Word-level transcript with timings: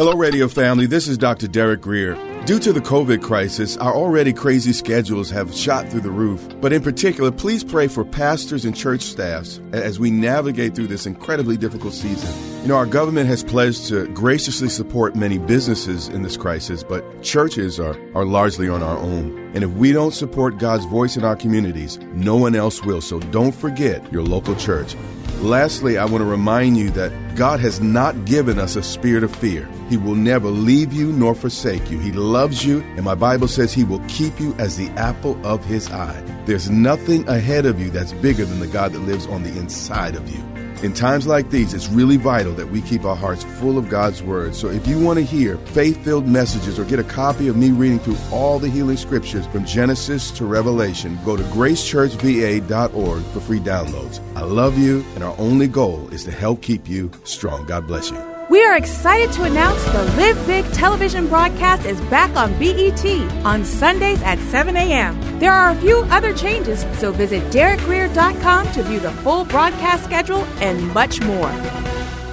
Hello, 0.00 0.14
radio 0.14 0.48
family. 0.48 0.86
This 0.86 1.06
is 1.06 1.18
Dr. 1.18 1.46
Derek 1.46 1.82
Grier. 1.82 2.14
Due 2.46 2.58
to 2.60 2.72
the 2.72 2.80
COVID 2.80 3.22
crisis, 3.22 3.76
our 3.76 3.94
already 3.94 4.32
crazy 4.32 4.72
schedules 4.72 5.28
have 5.28 5.54
shot 5.54 5.90
through 5.90 6.00
the 6.00 6.10
roof. 6.10 6.42
But 6.58 6.72
in 6.72 6.82
particular, 6.82 7.30
please 7.30 7.62
pray 7.62 7.86
for 7.86 8.02
pastors 8.02 8.64
and 8.64 8.74
church 8.74 9.02
staffs 9.02 9.60
as 9.72 10.00
we 10.00 10.10
navigate 10.10 10.74
through 10.74 10.86
this 10.86 11.04
incredibly 11.04 11.58
difficult 11.58 11.92
season. 11.92 12.62
You 12.62 12.68
know, 12.68 12.76
our 12.76 12.86
government 12.86 13.28
has 13.28 13.44
pledged 13.44 13.88
to 13.88 14.08
graciously 14.14 14.70
support 14.70 15.16
many 15.16 15.36
businesses 15.36 16.08
in 16.08 16.22
this 16.22 16.38
crisis, 16.38 16.82
but 16.82 17.22
churches 17.22 17.78
are, 17.78 17.94
are 18.14 18.24
largely 18.24 18.70
on 18.70 18.82
our 18.82 18.96
own. 18.96 19.52
And 19.54 19.62
if 19.62 19.70
we 19.72 19.92
don't 19.92 20.14
support 20.14 20.56
God's 20.56 20.86
voice 20.86 21.18
in 21.18 21.24
our 21.26 21.36
communities, 21.36 21.98
no 22.14 22.36
one 22.36 22.56
else 22.56 22.82
will. 22.82 23.02
So 23.02 23.20
don't 23.20 23.54
forget 23.54 24.10
your 24.10 24.22
local 24.22 24.56
church. 24.56 24.96
Lastly, 25.42 25.98
I 25.98 26.06
want 26.06 26.22
to 26.22 26.26
remind 26.26 26.78
you 26.78 26.88
that 26.90 27.12
God 27.40 27.58
has 27.60 27.80
not 27.80 28.26
given 28.26 28.58
us 28.58 28.76
a 28.76 28.82
spirit 28.82 29.24
of 29.24 29.34
fear. 29.34 29.66
He 29.88 29.96
will 29.96 30.14
never 30.14 30.50
leave 30.50 30.92
you 30.92 31.10
nor 31.10 31.34
forsake 31.34 31.90
you. 31.90 31.98
He 31.98 32.12
loves 32.12 32.66
you, 32.66 32.82
and 32.96 33.02
my 33.02 33.14
Bible 33.14 33.48
says 33.48 33.72
He 33.72 33.82
will 33.82 34.02
keep 34.08 34.38
you 34.38 34.54
as 34.58 34.76
the 34.76 34.90
apple 34.90 35.40
of 35.42 35.64
His 35.64 35.90
eye. 35.90 36.22
There's 36.44 36.68
nothing 36.68 37.26
ahead 37.30 37.64
of 37.64 37.80
you 37.80 37.88
that's 37.88 38.12
bigger 38.12 38.44
than 38.44 38.60
the 38.60 38.66
God 38.66 38.92
that 38.92 38.98
lives 38.98 39.26
on 39.26 39.42
the 39.42 39.58
inside 39.58 40.16
of 40.16 40.28
you. 40.28 40.59
In 40.82 40.94
times 40.94 41.26
like 41.26 41.50
these, 41.50 41.74
it's 41.74 41.88
really 41.88 42.16
vital 42.16 42.54
that 42.54 42.68
we 42.68 42.80
keep 42.80 43.04
our 43.04 43.14
hearts 43.14 43.44
full 43.44 43.76
of 43.76 43.90
God's 43.90 44.22
Word. 44.22 44.54
So 44.54 44.68
if 44.68 44.86
you 44.86 44.98
want 44.98 45.18
to 45.18 45.24
hear 45.24 45.58
faith 45.58 46.02
filled 46.02 46.26
messages 46.26 46.78
or 46.78 46.86
get 46.86 46.98
a 46.98 47.04
copy 47.04 47.48
of 47.48 47.56
me 47.56 47.70
reading 47.70 47.98
through 47.98 48.16
all 48.32 48.58
the 48.58 48.68
healing 48.68 48.96
scriptures 48.96 49.46
from 49.48 49.66
Genesis 49.66 50.30
to 50.32 50.46
Revelation, 50.46 51.18
go 51.22 51.36
to 51.36 51.42
gracechurchva.org 51.44 53.22
for 53.24 53.40
free 53.40 53.60
downloads. 53.60 54.20
I 54.34 54.42
love 54.42 54.78
you, 54.78 55.04
and 55.14 55.22
our 55.22 55.38
only 55.38 55.68
goal 55.68 56.08
is 56.08 56.24
to 56.24 56.30
help 56.30 56.62
keep 56.62 56.88
you 56.88 57.10
strong. 57.24 57.66
God 57.66 57.86
bless 57.86 58.10
you. 58.10 58.39
We 58.50 58.64
are 58.64 58.76
excited 58.76 59.30
to 59.34 59.44
announce 59.44 59.80
the 59.92 60.02
Live 60.16 60.44
Big 60.44 60.64
television 60.72 61.28
broadcast 61.28 61.86
is 61.86 62.00
back 62.10 62.34
on 62.34 62.52
BET 62.58 63.06
on 63.46 63.64
Sundays 63.64 64.20
at 64.22 64.40
7 64.40 64.76
a.m. 64.76 65.38
There 65.38 65.52
are 65.52 65.70
a 65.70 65.76
few 65.76 65.98
other 66.10 66.34
changes, 66.34 66.84
so 66.98 67.12
visit 67.12 67.44
DerekGrier.com 67.52 68.72
to 68.72 68.82
view 68.82 68.98
the 68.98 69.12
full 69.22 69.44
broadcast 69.44 70.02
schedule 70.02 70.44
and 70.60 70.84
much 70.92 71.20
more. 71.20 71.48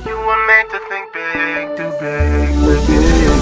You 0.07 0.17
were 0.17 0.47
meant 0.47 0.71
to 0.71 0.79
think 0.89 1.13
big, 1.13 1.77
too 1.77 1.91
big, 2.01 2.49
big. 2.87 3.39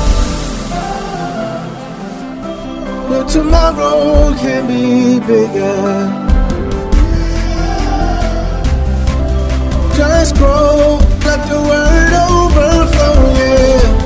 But 3.07 3.29
tomorrow 3.29 4.35
can 4.35 4.67
be 4.67 5.25
bigger. 5.25 6.25
Just 9.95 10.35
grow, 10.35 10.99
let 11.25 11.41
the 11.49 11.59
word 11.69 12.13
overflow, 12.29 13.17
yeah. 13.39 14.05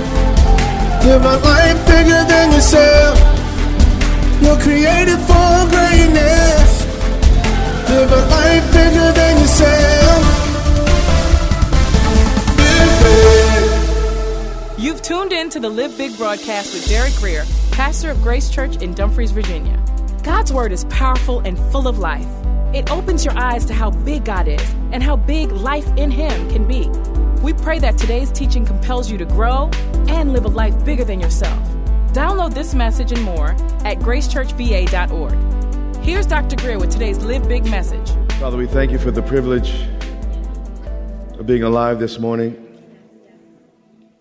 Live 1.05 1.23
life 1.43 1.79
bigger 1.87 2.23
than 2.31 2.51
yourself. 2.51 3.17
You're 4.41 4.59
created 4.59 5.19
for 5.29 5.67
greatness. 5.69 6.85
Live 7.89 8.11
a 8.11 8.21
life 8.29 8.65
bigger 8.73 9.11
than 9.11 9.39
yourself. 9.39 10.39
You've 14.77 15.01
tuned 15.01 15.33
in 15.33 15.49
to 15.49 15.59
the 15.59 15.69
Live 15.69 15.97
Big 15.97 16.15
broadcast 16.17 16.73
with 16.73 16.87
Derek 16.87 17.15
Grier, 17.15 17.43
pastor 17.71 18.11
of 18.11 18.21
Grace 18.21 18.49
Church 18.49 18.77
in 18.77 18.93
Dumfries, 18.93 19.31
Virginia. 19.31 19.77
God's 20.23 20.53
word 20.53 20.71
is 20.71 20.85
powerful 20.85 21.39
and 21.39 21.57
full 21.71 21.87
of 21.87 21.99
life. 21.99 22.27
It 22.73 22.91
opens 22.91 23.25
your 23.25 23.37
eyes 23.37 23.65
to 23.65 23.73
how 23.73 23.89
big 23.89 24.25
God 24.25 24.47
is 24.47 24.61
and 24.91 25.01
how 25.01 25.15
big 25.15 25.51
life 25.51 25.87
in 25.97 26.11
Him 26.11 26.49
can 26.51 26.67
be. 26.67 26.87
We 27.41 27.53
pray 27.53 27.79
that 27.79 27.97
today's 27.97 28.33
teaching 28.33 28.65
compels 28.65 29.09
you 29.09 29.17
to 29.17 29.23
grow 29.23 29.69
and 30.09 30.33
live 30.33 30.43
a 30.43 30.49
life 30.49 30.83
bigger 30.83 31.05
than 31.05 31.21
yourself. 31.21 31.57
Download 32.11 32.53
this 32.53 32.75
message 32.75 33.13
and 33.13 33.23
more 33.23 33.51
at 33.85 33.99
gracechurchva.org. 33.99 36.03
Here's 36.03 36.25
Dr. 36.25 36.57
Grier 36.57 36.77
with 36.77 36.91
today's 36.91 37.23
Live 37.23 37.47
Big 37.47 37.63
message. 37.65 38.09
Father, 38.39 38.57
we 38.57 38.67
thank 38.67 38.91
you 38.91 38.99
for 38.99 39.11
the 39.11 39.21
privilege 39.21 39.85
of 41.39 41.45
being 41.45 41.63
alive 41.63 41.99
this 41.99 42.19
morning, 42.19 42.81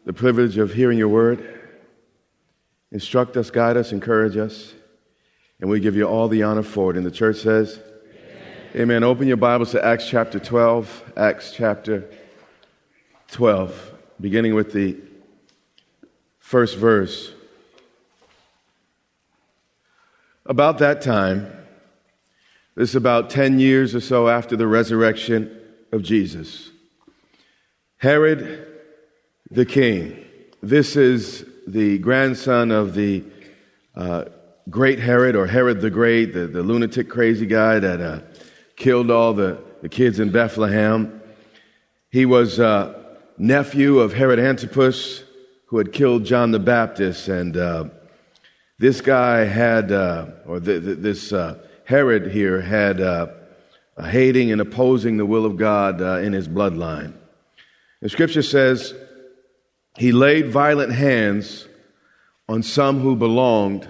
the 0.05 0.13
privilege 0.13 0.57
of 0.57 0.73
hearing 0.73 0.99
your 0.99 1.09
word. 1.09 1.61
Instruct 2.93 3.37
us, 3.37 3.51
guide 3.51 3.77
us, 3.77 3.91
encourage 3.91 4.37
us, 4.37 4.75
and 5.61 5.69
we 5.69 5.81
give 5.81 5.97
you 5.97 6.05
all 6.05 6.29
the 6.29 6.45
honor 6.45 6.63
for 6.63 6.93
it. 6.93 6.97
And 6.97 7.05
the 7.05 7.11
church 7.11 7.39
says, 7.39 7.81
Amen. 8.77 9.03
Open 9.03 9.27
your 9.27 9.39
Bibles 9.39 9.73
to 9.73 9.85
Acts 9.85 10.09
chapter 10.09 10.39
12. 10.39 11.15
Acts 11.17 11.53
chapter 11.53 12.09
12, 13.29 13.95
beginning 14.21 14.55
with 14.55 14.73
the 14.73 14.97
first 16.39 16.77
verse. 16.77 17.33
About 20.47 20.79
that 20.79 21.03
time, 21.03 21.53
this 22.75 22.91
is 22.91 22.97
about 22.97 23.31
10 23.31 23.59
years 23.59 23.95
or 23.95 24.01
so 24.01 24.29
after 24.29 24.57
the 24.57 24.67
resurrection 24.67 25.55
of 25.93 26.03
Jesus, 26.03 26.71
Herod 27.99 28.67
the 29.51 29.67
king. 29.67 30.25
This 30.63 30.97
is 30.97 31.45
the 31.67 31.99
grandson 31.99 32.71
of 32.71 32.95
the 32.95 33.25
uh, 33.95 34.25
great 34.71 34.99
Herod, 34.99 35.37
or 35.37 35.47
Herod 35.47 35.81
the 35.81 35.91
Great, 35.91 36.35
the, 36.35 36.47
the 36.47 36.63
lunatic 36.63 37.09
crazy 37.09 37.47
guy 37.47 37.79
that. 37.79 38.01
Uh, 38.01 38.21
killed 38.79 39.11
all 39.11 39.35
the, 39.35 39.59
the 39.83 39.89
kids 39.89 40.21
in 40.21 40.31
Bethlehem. 40.31 41.21
He 42.11 42.25
was 42.25 42.59
uh, 42.59 42.98
nephew 43.39 44.01
of 44.01 44.13
Herod 44.13 44.39
Antipas, 44.39 45.23
who 45.67 45.79
had 45.79 45.93
killed 45.93 46.25
John 46.25 46.51
the 46.51 46.59
Baptist. 46.59 47.29
And 47.29 47.57
uh, 47.57 47.85
this 48.79 49.01
guy 49.01 49.45
had, 49.45 49.93
uh, 49.93 50.27
or 50.47 50.61
the, 50.61 50.81
the, 50.81 50.95
this 50.95 51.33
uh, 51.33 51.59
Herod 51.85 52.33
here 52.33 52.61
had 52.61 53.01
uh, 53.01 53.29
hating 54.03 54.51
and 54.51 54.61
opposing 54.61 55.17
the 55.17 55.27
will 55.27 55.45
of 55.45 55.57
God 55.57 56.01
uh, 56.01 56.19
in 56.19 56.33
his 56.33 56.49
bloodline. 56.49 57.15
The 58.01 58.09
scripture 58.09 58.43
says 58.43 58.95
he 59.97 60.13
laid 60.13 60.51
violent 60.51 60.93
hands 60.93 61.67
on 62.49 62.63
some 62.63 63.01
who 63.01 63.17
belonged 63.17 63.89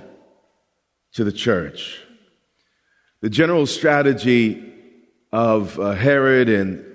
to 1.12 1.24
the 1.24 1.32
church. 1.32 2.02
The 3.20 3.30
general 3.30 3.66
strategy 3.66 4.72
of 5.32 5.78
uh, 5.78 5.92
Herod 5.92 6.48
and 6.48 6.87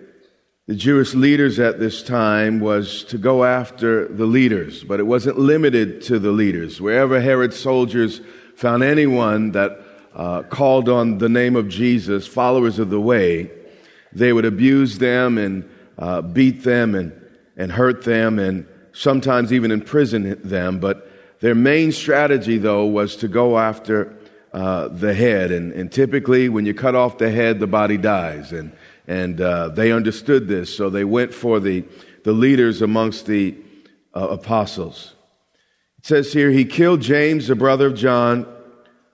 the 0.66 0.75
Jewish 0.75 1.13
leaders 1.13 1.59
at 1.59 1.79
this 1.79 2.01
time 2.01 2.62
was 2.62 3.03
to 3.06 3.18
go 3.18 3.44
after 3.44 4.07
the 4.07 4.25
leaders, 4.25 4.81
but 4.81 5.01
it 5.01 5.03
wasn't 5.03 5.38
limited 5.38 6.01
to 6.03 6.19
the 6.19 6.31
leaders. 6.31 6.79
Wherever 6.79 7.19
Herod's 7.19 7.59
soldiers 7.59 8.22
found 8.56 8.81
anyone 8.81 9.51
that 9.51 9.78
uh, 10.16 10.44
called 10.44 10.88
on 10.88 11.18
the 11.18 11.28
name 11.28 11.57
of 11.57 11.68
Jesus, 11.68 12.25
followers 12.28 12.79
of 12.79 12.90
the 12.90 13.01
way, 13.01 13.51
they 14.13 14.31
would 14.31 14.46
abuse 14.46 15.00
them 15.00 15.38
and 15.38 15.69
uh, 15.97 16.22
beat 16.22 16.63
them 16.63 16.95
and, 16.95 17.12
and 17.57 17.69
hurt 17.69 18.06
them 18.06 18.40
and 18.40 18.66
sometimes 18.94 19.51
even 19.51 19.69
imprison 19.69 20.39
them. 20.48 20.80
But 20.80 21.12
their 21.42 21.56
main 21.56 21.92
strategy, 21.92 22.57
though, 22.57 22.86
was 22.86 23.18
to 23.18 23.27
go 23.27 23.60
after 23.60 24.15
uh, 24.54 24.88
the 24.88 25.13
head. 25.13 25.51
And, 25.51 25.74
and, 25.74 25.92
typically, 25.92 26.48
when 26.48 26.65
you 26.65 26.75
cut 26.75 26.95
off 26.95 27.18
the 27.18 27.31
head, 27.31 27.60
the 27.60 27.68
body 27.68 27.98
dies. 27.98 28.54
And, 28.54 28.71
and 29.07 29.39
uh, 29.41 29.69
they 29.69 29.91
understood 29.91 30.47
this, 30.47 30.75
so 30.75 30.89
they 30.89 31.03
went 31.03 31.33
for 31.33 31.59
the, 31.59 31.83
the 32.23 32.31
leaders 32.31 32.81
amongst 32.81 33.25
the 33.25 33.55
uh, 34.15 34.27
apostles. 34.29 35.15
It 36.00 36.05
says 36.05 36.33
here, 36.33 36.51
he 36.51 36.65
killed 36.65 37.01
James, 37.01 37.47
the 37.47 37.55
brother 37.55 37.88
of 37.88 37.95
John, 37.95 38.45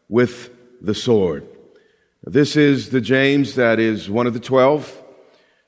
with 0.07 0.49
the 0.81 0.95
sword. 0.95 1.45
This 2.23 2.55
is 2.55 2.89
the 2.89 3.01
James 3.01 3.55
that 3.55 3.79
is 3.79 4.09
one 4.09 4.27
of 4.27 4.33
the 4.33 4.39
twelve. 4.39 4.95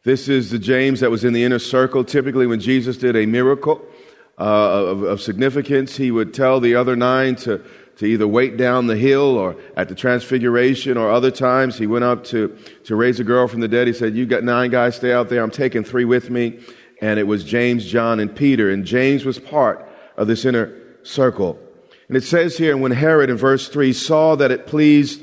This 0.04 0.28
is 0.28 0.50
the 0.50 0.60
James 0.60 1.00
that 1.00 1.12
was 1.12 1.24
in 1.24 1.34
the 1.34 1.44
inner 1.44 1.60
circle. 1.60 2.04
Typically, 2.04 2.48
when 2.48 2.60
Jesus 2.60 2.98
did 2.98 3.16
a 3.16 3.26
miracle 3.26 3.82
uh, 4.40 4.44
of, 4.44 5.04
of 5.04 5.22
significance, 5.22 5.96
he 5.96 6.12
would 6.12 6.34
tell 6.34 6.60
the 6.60 6.76
other 6.76 6.96
nine 6.96 7.36
to 7.36 7.64
to 8.02 8.08
either 8.08 8.28
wait 8.28 8.58
down 8.58 8.88
the 8.88 8.98
hill 8.98 9.38
or 9.38 9.56
at 9.78 9.88
the 9.88 9.94
transfiguration 9.94 10.98
or 10.98 11.12
other 11.12 11.30
times 11.30 11.78
he 11.78 11.86
went 11.86 12.04
up 12.04 12.24
to, 12.24 12.58
to 12.84 12.96
raise 12.96 13.20
a 13.20 13.24
girl 13.24 13.48
from 13.48 13.60
the 13.60 13.68
dead. 13.68 13.86
He 13.86 13.94
said, 13.94 14.16
you 14.16 14.26
got 14.26 14.44
nine 14.44 14.72
guys, 14.72 14.96
stay 14.96 15.14
out 15.14 15.30
there. 15.30 15.44
I'm 15.44 15.52
taking 15.52 15.84
three 15.84 16.04
with 16.04 16.32
me. 16.32 16.60
and 17.00 17.20
it 17.20 17.28
was 17.28 17.44
James, 17.44 17.86
John, 17.86 18.20
and 18.20 18.36
Peter, 18.36 18.72
and 18.72 18.86
James 18.86 19.24
was 19.24 19.38
part 19.38 19.88
of 20.18 20.28
this 20.28 20.46
inner 20.46 20.76
circle. 21.04 21.60
And 22.08 22.18
it 22.18 22.24
says 22.24 22.58
here, 22.58 22.76
when 22.76 22.92
Herod 22.92 23.30
in 23.30 23.38
verse 23.38 23.70
3 23.70 23.94
saw 23.94 24.36
that 24.36 24.50
it 24.50 24.66
pleased 24.66 25.22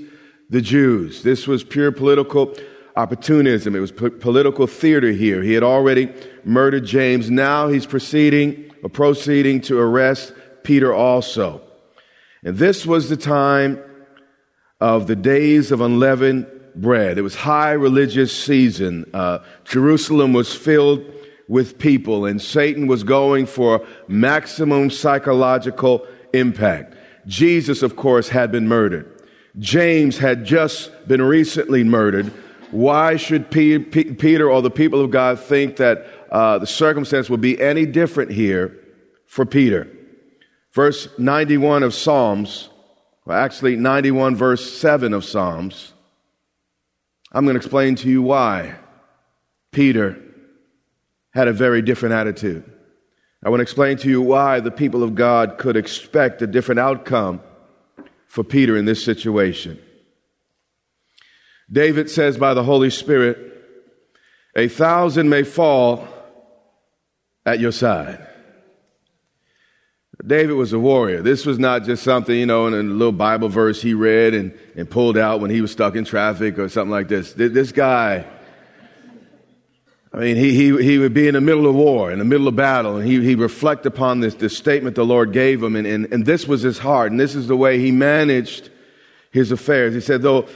the 0.49 0.61
Jews, 0.61 1.25
this 1.25 1.49
was 1.49 1.65
pure 1.65 1.91
political 1.91 2.57
opportunism. 2.95 3.75
It 3.75 3.81
was 3.81 3.91
p- 3.91 4.11
political 4.11 4.69
theater 4.69 5.11
here. 5.11 5.43
He 5.43 5.55
had 5.55 5.65
already 5.65 6.15
murdered 6.45 6.85
James. 6.85 7.29
Now 7.29 7.67
he's 7.67 7.87
proceeding 7.87 8.71
or 8.85 8.89
proceeding 8.89 9.63
to 9.63 9.81
arrest 9.81 10.33
Peter 10.63 10.95
also. 10.95 11.68
And 12.49 12.57
this 12.57 12.87
was 12.87 13.11
the 13.11 13.17
time 13.19 13.79
of 14.81 15.07
the 15.07 15.15
days 15.15 15.71
of 15.71 15.83
unleavened 15.83 16.47
bread. 16.75 17.19
It 17.19 17.21
was 17.21 17.35
high 17.35 17.73
religious 17.73 18.35
season. 18.35 19.05
Uh, 19.13 19.41
Jerusalem 19.65 20.33
was 20.33 20.55
filled 20.55 21.05
with 21.47 21.79
people, 21.79 22.25
and 22.25 22.41
Satan 22.41 22.87
was 22.87 23.05
going 23.05 23.45
for 23.45 23.87
maximum 24.07 24.89
psychological 24.89 26.07
impact. 26.33 26.95
Jesus, 27.27 27.83
of 27.83 27.97
course, 27.97 28.31
had 28.31 28.51
been 28.51 28.67
murdered. 28.67 29.21
James 29.59 30.17
had 30.17 30.47
just 30.47 30.91
been 31.07 31.21
recently 31.21 31.85
murdered. 31.85 32.33
Why 32.71 33.17
should 33.17 33.51
P- 33.51 33.79
P- 33.79 34.15
Peter 34.15 34.51
or 34.51 34.63
the 34.63 34.71
people 34.71 35.03
of 35.03 35.11
God 35.11 35.39
think 35.39 35.77
that 35.77 36.07
uh, 36.33 36.57
the 36.57 36.67
circumstance 36.67 37.29
would 37.29 37.43
be 37.43 37.61
any 37.61 37.85
different 37.85 38.31
here 38.31 38.75
for 39.27 39.45
Peter? 39.45 39.98
Verse 40.79 41.09
91 41.19 41.83
of 41.83 41.93
Psalms, 41.93 42.69
well, 43.27 43.37
actually 43.37 43.75
91 43.75 44.37
verse 44.37 44.79
7 44.79 45.13
of 45.13 45.25
Psalms, 45.25 45.93
I'm 47.33 47.45
going 47.45 47.55
to 47.55 47.59
explain 47.59 47.97
to 47.97 48.09
you 48.09 48.23
why 48.23 48.77
Peter 49.73 50.23
had 51.35 51.49
a 51.49 51.53
very 51.53 51.83
different 51.83 52.15
attitude. 52.15 52.63
I 53.45 53.49
want 53.49 53.59
to 53.59 53.63
explain 53.63 53.97
to 53.97 54.09
you 54.09 54.23
why 54.23 54.61
the 54.61 54.71
people 54.71 55.03
of 55.03 55.17
God 55.17 55.59
could 55.59 55.77
expect 55.77 56.43
a 56.43 56.47
different 56.47 56.79
outcome 56.79 57.41
for 58.29 58.45
Peter 58.45 58.77
in 58.77 58.85
this 58.85 59.05
situation. 59.05 59.83
David 61.69 62.09
says 62.09 62.39
by 62.39 62.55
the 62.55 62.63
Holy 62.63 62.91
Spirit, 62.91 63.37
a 64.55 64.69
thousand 64.69 65.29
may 65.29 65.43
fall 65.43 66.07
at 67.45 67.59
your 67.59 67.73
side. 67.73 68.25
David 70.27 70.55
was 70.55 70.73
a 70.73 70.79
warrior. 70.79 71.23
This 71.23 71.47
was 71.47 71.61
not 71.61 71.85
just 71.85 72.03
something, 72.03 72.35
you 72.35 72.47
know, 72.47 72.67
in 72.67 72.75
a 72.75 72.83
little 72.83 73.13
Bible 73.13 73.49
verse 73.49 73.81
he 73.81 73.95
read 73.95 74.35
and, 74.35 74.53
and 74.77 74.91
pulled 74.91 75.17
out 75.17 75.41
when 75.41 75.51
he 75.51 75.61
was 75.61 75.71
stuck 75.71 75.95
in 75.95 76.05
traffic 76.05 76.59
or 76.59 76.69
something 76.69 76.91
like 76.91 77.07
this. 77.07 77.33
This 77.35 77.71
guy, 77.71 78.27
I 80.13 80.19
mean, 80.19 80.35
he, 80.35 80.55
he, 80.55 80.83
he 80.83 80.99
would 80.99 81.15
be 81.15 81.29
in 81.29 81.35
the 81.35 81.41
middle 81.41 81.69
of 81.69 81.77
war, 81.77 82.11
in 82.11 82.19
the 82.19 82.25
middle 82.25 82.49
of 82.49 82.57
battle, 82.57 82.97
and 82.97 83.07
he, 83.07 83.23
he 83.23 83.37
reflect 83.37 83.87
upon 83.87 84.19
this, 84.19 84.35
this 84.35 84.57
statement 84.57 84.97
the 84.97 85.05
Lord 85.05 85.33
gave 85.33 85.63
him, 85.63 85.77
and, 85.77 85.87
and, 85.87 86.13
and 86.13 86.27
this 86.27 86.49
was 86.49 86.63
his 86.63 86.79
heart, 86.79 87.13
and 87.13 87.21
this 87.21 87.37
is 87.37 87.47
the 87.47 87.57
way 87.57 87.79
he 87.79 87.93
managed 87.93 88.71
his 89.31 89.53
affairs. 89.53 89.95
He 89.95 90.01
said, 90.01 90.23
though 90.23 90.49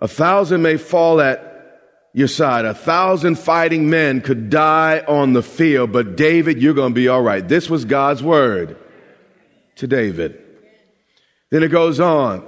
a 0.00 0.08
thousand 0.08 0.60
may 0.60 0.76
fall 0.76 1.22
at 1.22 1.80
your 2.12 2.28
side, 2.28 2.66
a 2.66 2.74
thousand 2.74 3.38
fighting 3.38 3.88
men 3.88 4.20
could 4.20 4.50
die 4.50 5.02
on 5.08 5.32
the 5.32 5.42
field, 5.42 5.92
but 5.92 6.14
David, 6.14 6.60
you're 6.60 6.74
going 6.74 6.92
to 6.92 6.94
be 6.94 7.08
all 7.08 7.22
right. 7.22 7.46
This 7.46 7.70
was 7.70 7.86
God's 7.86 8.22
word 8.22 8.76
to 9.78 9.86
David. 9.86 10.40
Then 11.50 11.62
it 11.62 11.68
goes 11.68 11.98
on. 11.98 12.46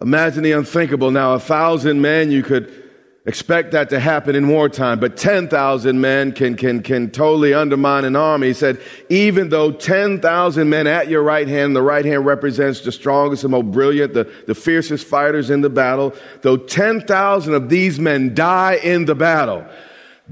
Imagine 0.00 0.42
the 0.42 0.52
unthinkable. 0.52 1.10
Now, 1.10 1.34
a 1.34 1.40
thousand 1.40 2.00
men, 2.00 2.30
you 2.30 2.42
could 2.42 2.84
expect 3.24 3.72
that 3.72 3.90
to 3.90 3.98
happen 3.98 4.36
in 4.36 4.46
wartime, 4.46 5.00
but 5.00 5.16
10,000 5.16 6.00
men 6.00 6.30
can, 6.30 6.54
can, 6.54 6.80
can 6.80 7.10
totally 7.10 7.52
undermine 7.52 8.04
an 8.04 8.14
army. 8.14 8.48
He 8.48 8.52
said, 8.52 8.80
even 9.08 9.48
though 9.48 9.72
10,000 9.72 10.68
men 10.68 10.86
at 10.86 11.08
your 11.08 11.22
right 11.22 11.48
hand, 11.48 11.74
the 11.74 11.82
right 11.82 12.04
hand 12.04 12.24
represents 12.24 12.82
the 12.82 12.92
strongest 12.92 13.42
and 13.42 13.50
most 13.50 13.72
brilliant, 13.72 14.14
the, 14.14 14.32
the 14.46 14.54
fiercest 14.54 15.06
fighters 15.06 15.50
in 15.50 15.60
the 15.60 15.70
battle, 15.70 16.14
though 16.42 16.56
10,000 16.56 17.54
of 17.54 17.68
these 17.68 17.98
men 17.98 18.32
die 18.32 18.74
in 18.74 19.06
the 19.06 19.16
battle, 19.16 19.66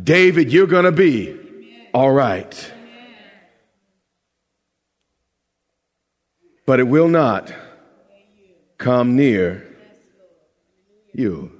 David, 0.00 0.52
you're 0.52 0.68
going 0.68 0.84
to 0.84 0.92
be 0.92 1.36
all 1.92 2.12
right. 2.12 2.72
But 6.66 6.80
it 6.80 6.84
will 6.84 7.08
not 7.08 7.52
come 8.78 9.16
near 9.16 9.66
you. 11.12 11.52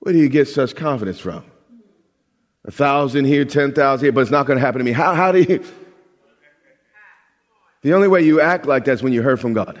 Where 0.00 0.12
do 0.12 0.18
you 0.18 0.28
get 0.28 0.48
such 0.48 0.76
confidence 0.76 1.18
from? 1.18 1.44
A 2.64 2.70
thousand 2.70 3.24
here, 3.24 3.44
ten 3.44 3.72
thousand 3.72 4.04
here, 4.04 4.12
but 4.12 4.20
it's 4.20 4.30
not 4.30 4.46
going 4.46 4.58
to 4.58 4.64
happen 4.64 4.78
to 4.78 4.84
me. 4.84 4.92
How, 4.92 5.14
how 5.14 5.32
do 5.32 5.40
you? 5.40 5.64
The 7.82 7.94
only 7.94 8.08
way 8.08 8.22
you 8.22 8.40
act 8.40 8.66
like 8.66 8.84
that 8.86 8.92
is 8.92 9.02
when 9.02 9.12
you 9.12 9.22
heard 9.22 9.40
from 9.40 9.52
God. 9.52 9.80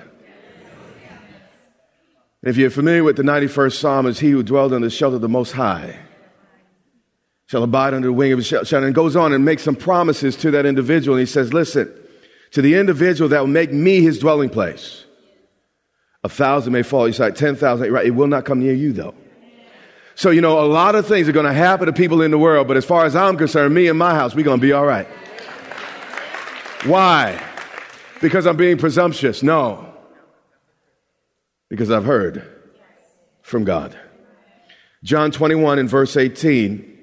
If 2.42 2.56
you're 2.56 2.70
familiar 2.70 3.02
with 3.02 3.16
the 3.16 3.24
91st 3.24 3.72
Psalm, 3.72 4.06
is 4.06 4.20
he 4.20 4.30
who 4.30 4.44
dwelled 4.44 4.72
in 4.72 4.82
the 4.82 4.90
shelter 4.90 5.16
of 5.16 5.22
the 5.22 5.28
Most 5.28 5.50
High 5.50 5.98
shall 7.46 7.64
abide 7.64 7.94
under 7.94 8.08
the 8.08 8.12
wing 8.12 8.32
of 8.32 8.38
his 8.38 8.46
shelter. 8.46 8.78
And 8.78 8.94
goes 8.94 9.16
on 9.16 9.32
and 9.32 9.44
makes 9.44 9.62
some 9.62 9.74
promises 9.74 10.36
to 10.36 10.52
that 10.52 10.66
individual. 10.66 11.16
And 11.16 11.26
he 11.26 11.32
says, 11.32 11.52
listen, 11.52 11.92
to 12.52 12.62
the 12.62 12.74
individual 12.74 13.28
that 13.30 13.40
will 13.40 13.46
make 13.46 13.72
me 13.72 14.00
his 14.00 14.18
dwelling 14.18 14.48
place, 14.48 15.04
a 16.24 16.28
thousand 16.28 16.72
may 16.72 16.82
fall, 16.82 17.06
you 17.06 17.12
say, 17.12 17.30
10,000, 17.30 17.92
right? 17.92 18.06
It 18.06 18.10
will 18.10 18.26
not 18.26 18.44
come 18.44 18.60
near 18.60 18.74
you 18.74 18.92
though. 18.92 19.14
So, 20.14 20.30
you 20.30 20.40
know, 20.40 20.58
a 20.58 20.64
lot 20.64 20.94
of 20.94 21.06
things 21.06 21.28
are 21.28 21.32
going 21.32 21.46
to 21.46 21.52
happen 21.52 21.86
to 21.86 21.92
people 21.92 22.22
in 22.22 22.30
the 22.30 22.38
world, 22.38 22.66
but 22.66 22.78
as 22.78 22.86
far 22.86 23.04
as 23.04 23.14
I'm 23.14 23.36
concerned, 23.36 23.74
me 23.74 23.88
and 23.88 23.98
my 23.98 24.14
house, 24.14 24.34
we're 24.34 24.44
going 24.44 24.60
to 24.60 24.66
be 24.66 24.72
all 24.72 24.86
right. 24.86 25.06
Why? 26.84 27.42
Because 28.22 28.46
I'm 28.46 28.56
being 28.56 28.78
presumptuous? 28.78 29.42
No. 29.42 29.92
Because 31.68 31.90
I've 31.90 32.04
heard 32.04 32.50
from 33.42 33.64
God. 33.64 33.98
John 35.04 35.30
21 35.30 35.78
and 35.78 35.88
verse 35.88 36.16
18. 36.16 36.98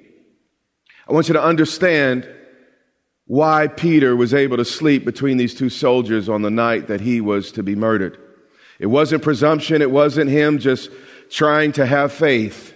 I 1.06 1.12
want 1.12 1.28
you 1.28 1.34
to 1.34 1.42
understand 1.42 2.28
why 3.26 3.66
Peter 3.66 4.14
was 4.14 4.34
able 4.34 4.56
to 4.56 4.64
sleep 4.64 5.04
between 5.04 5.36
these 5.36 5.54
two 5.54 5.70
soldiers 5.70 6.28
on 6.28 6.42
the 6.42 6.50
night 6.50 6.88
that 6.88 7.00
he 7.00 7.20
was 7.20 7.52
to 7.52 7.62
be 7.62 7.74
murdered. 7.74 8.18
It 8.78 8.86
wasn't 8.86 9.22
presumption. 9.22 9.80
It 9.80 9.90
wasn't 9.90 10.30
him 10.30 10.58
just 10.58 10.90
trying 11.30 11.72
to 11.72 11.86
have 11.86 12.12
faith. 12.12 12.74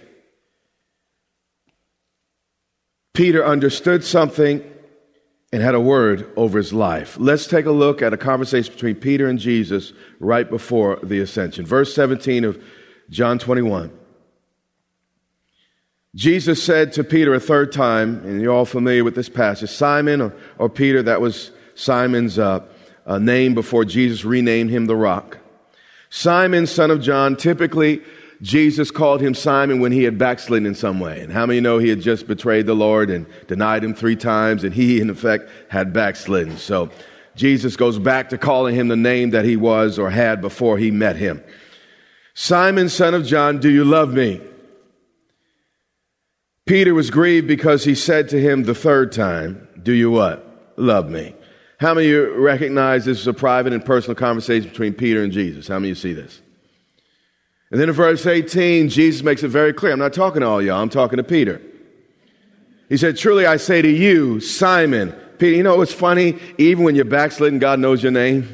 Peter 3.13 3.45
understood 3.45 4.03
something 4.03 4.63
and 5.51 5.61
had 5.61 5.75
a 5.75 5.79
word 5.79 6.31
over 6.35 6.57
his 6.57 6.71
life. 6.71 7.17
Let's 7.19 7.47
take 7.47 7.65
a 7.65 7.71
look 7.71 8.01
at 8.01 8.13
a 8.13 8.17
conversation 8.17 8.73
between 8.73 8.95
Peter 8.95 9.27
and 9.27 9.39
Jesus 9.39 9.93
right 10.19 10.49
before 10.49 10.99
the 11.03 11.19
ascension. 11.19 11.65
Verse 11.65 11.93
17 11.93 12.45
of 12.45 12.63
John 13.09 13.39
21. 13.39 13.98
Jesus 16.19 16.61
said 16.61 16.91
to 16.93 17.03
Peter 17.05 17.33
a 17.33 17.39
third 17.39 17.71
time, 17.71 18.17
and 18.25 18.41
you're 18.41 18.53
all 18.53 18.65
familiar 18.65 19.05
with 19.05 19.15
this 19.15 19.29
passage 19.29 19.69
Simon 19.69 20.19
or, 20.19 20.33
or 20.57 20.67
Peter, 20.67 21.01
that 21.01 21.21
was 21.21 21.51
Simon's 21.75 22.37
uh, 22.37 22.59
uh, 23.05 23.19
name 23.19 23.53
before 23.53 23.85
Jesus 23.85 24.25
renamed 24.25 24.69
him 24.69 24.85
the 24.85 24.97
rock. 24.97 25.37
Simon, 26.09 26.67
son 26.67 26.91
of 26.91 27.01
John, 27.01 27.37
typically 27.37 28.01
Jesus 28.41 28.91
called 28.91 29.21
him 29.21 29.33
Simon 29.33 29.79
when 29.79 29.93
he 29.93 30.03
had 30.03 30.17
backslidden 30.17 30.65
in 30.65 30.75
some 30.75 30.99
way. 30.99 31.21
And 31.21 31.31
how 31.31 31.45
many 31.45 31.61
know 31.61 31.77
he 31.77 31.87
had 31.87 32.01
just 32.01 32.27
betrayed 32.27 32.65
the 32.65 32.73
Lord 32.73 33.09
and 33.09 33.25
denied 33.47 33.81
him 33.81 33.93
three 33.93 34.17
times 34.17 34.65
and 34.65 34.73
he, 34.73 34.99
in 34.99 35.09
effect, 35.09 35.49
had 35.69 35.93
backslidden. 35.93 36.57
So 36.57 36.89
Jesus 37.37 37.77
goes 37.77 37.97
back 37.97 38.27
to 38.31 38.37
calling 38.37 38.75
him 38.75 38.89
the 38.89 38.97
name 38.97 39.29
that 39.29 39.45
he 39.45 39.55
was 39.55 39.97
or 39.97 40.09
had 40.09 40.41
before 40.41 40.77
he 40.77 40.91
met 40.91 41.15
him. 41.15 41.41
Simon, 42.33 42.89
son 42.89 43.13
of 43.13 43.25
John, 43.25 43.59
do 43.59 43.69
you 43.69 43.85
love 43.85 44.13
me? 44.13 44.41
Peter 46.69 46.93
was 46.93 47.09
grieved 47.09 47.47
because 47.47 47.83
he 47.83 47.95
said 47.95 48.29
to 48.29 48.39
him 48.39 48.61
the 48.61 48.75
third 48.75 49.11
time, 49.11 49.67
do 49.81 49.91
you 49.91 50.11
what? 50.11 50.75
Love 50.77 51.09
me. 51.09 51.33
How 51.79 51.95
many 51.95 52.05
of 52.05 52.11
you 52.11 52.33
recognize 52.35 53.05
this 53.05 53.19
is 53.19 53.25
a 53.25 53.33
private 53.33 53.73
and 53.73 53.83
personal 53.83 54.13
conversation 54.13 54.69
between 54.69 54.93
Peter 54.93 55.23
and 55.23 55.31
Jesus? 55.33 55.67
How 55.67 55.79
many 55.79 55.89
of 55.89 55.97
you 55.97 56.01
see 56.01 56.13
this? 56.13 56.39
And 57.71 57.81
then 57.81 57.89
in 57.89 57.95
verse 57.95 58.23
18, 58.23 58.89
Jesus 58.89 59.23
makes 59.23 59.41
it 59.41 59.47
very 59.47 59.73
clear. 59.73 59.93
I'm 59.93 59.97
not 59.97 60.13
talking 60.13 60.41
to 60.41 60.47
all 60.47 60.61
y'all, 60.61 60.79
I'm 60.79 60.89
talking 60.89 61.17
to 61.17 61.23
Peter. 61.23 61.59
He 62.87 62.97
said, 62.97 63.17
Truly 63.17 63.47
I 63.47 63.57
say 63.57 63.81
to 63.81 63.89
you, 63.89 64.39
Simon, 64.39 65.13
Peter, 65.39 65.55
you 65.55 65.63
know 65.63 65.77
what's 65.77 65.91
funny? 65.91 66.37
Even 66.59 66.83
when 66.83 66.93
you're 66.93 67.03
backsliding, 67.03 67.57
God 67.57 67.79
knows 67.79 68.03
your 68.03 68.11
name. 68.11 68.47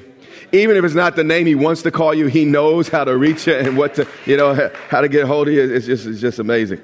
Even 0.54 0.78
if 0.78 0.86
it's 0.86 0.96
not 0.96 1.18
the 1.18 1.26
name 1.26 1.48
he 1.48 1.56
wants 1.56 1.82
to 1.82 1.92
call 1.92 2.14
you, 2.14 2.28
he 2.28 2.46
knows 2.46 2.88
how 2.88 3.04
to 3.04 3.18
reach 3.18 3.46
you 3.46 3.56
and 3.56 3.78
what 3.78 3.96
to, 3.96 4.08
you 4.26 4.38
know, 4.38 4.72
how 4.90 5.02
to 5.02 5.10
get 5.10 5.26
hold 5.26 5.50
of 5.50 5.54
you. 5.54 5.62
It's 5.62 5.86
just, 5.86 6.06
it's 6.06 6.22
just 6.22 6.40
amazing. 6.40 6.80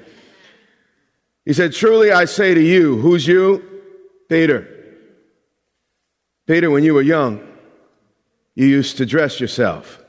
He 1.44 1.52
said, 1.52 1.72
Truly 1.72 2.12
I 2.12 2.24
say 2.26 2.54
to 2.54 2.60
you, 2.60 2.98
who's 2.98 3.26
you? 3.26 3.62
Peter. 4.28 4.68
Peter, 6.46 6.70
when 6.70 6.84
you 6.84 6.94
were 6.94 7.02
young, 7.02 7.46
you 8.54 8.66
used 8.66 8.96
to 8.98 9.06
dress 9.06 9.40
yourself 9.40 10.02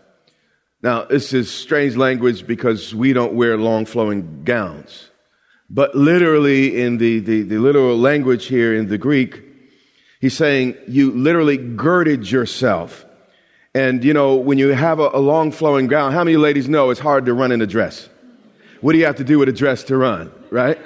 now, 0.84 1.06
this 1.06 1.32
is 1.32 1.50
strange 1.50 1.96
language 1.96 2.46
because 2.46 2.94
we 2.94 3.14
don't 3.14 3.34
wear 3.34 3.58
long 3.58 3.86
flowing 3.86 4.44
gowns. 4.44 5.10
But 5.70 5.96
literally, 5.96 6.82
in 6.82 6.98
the, 6.98 7.20
the, 7.20 7.44
the 7.44 7.58
literal 7.58 7.98
language 7.98 8.48
here 8.48 8.76
in 8.76 8.90
the 8.90 8.98
Greek, 8.98 9.42
he's 10.20 10.36
saying 10.36 10.76
you 10.90 11.12
literally 11.12 11.56
girded 11.56 12.30
yourself. 12.30 13.06
And 13.74 14.04
you 14.04 14.14
know, 14.14 14.36
when 14.36 14.58
you 14.58 14.70
have 14.70 15.00
a, 15.00 15.10
a 15.14 15.20
long 15.20 15.52
flowing 15.52 15.88
gown, 15.88 16.12
how 16.12 16.26
many 16.26 16.36
ladies 16.36 16.68
know 16.68 16.90
it's 16.90 17.00
hard 17.00 17.26
to 17.28 17.34
run 17.34 17.54
in 17.54 17.62
a 17.62 17.68
dress? 17.68 18.10
What 18.82 18.92
do 18.92 19.00
you 19.00 19.06
have 19.06 19.16
to 19.16 19.24
do 19.24 19.40
with 19.40 19.48
a 19.48 19.54
dress 19.54 19.84
to 19.86 19.96
run, 19.96 20.34
right? 20.52 20.78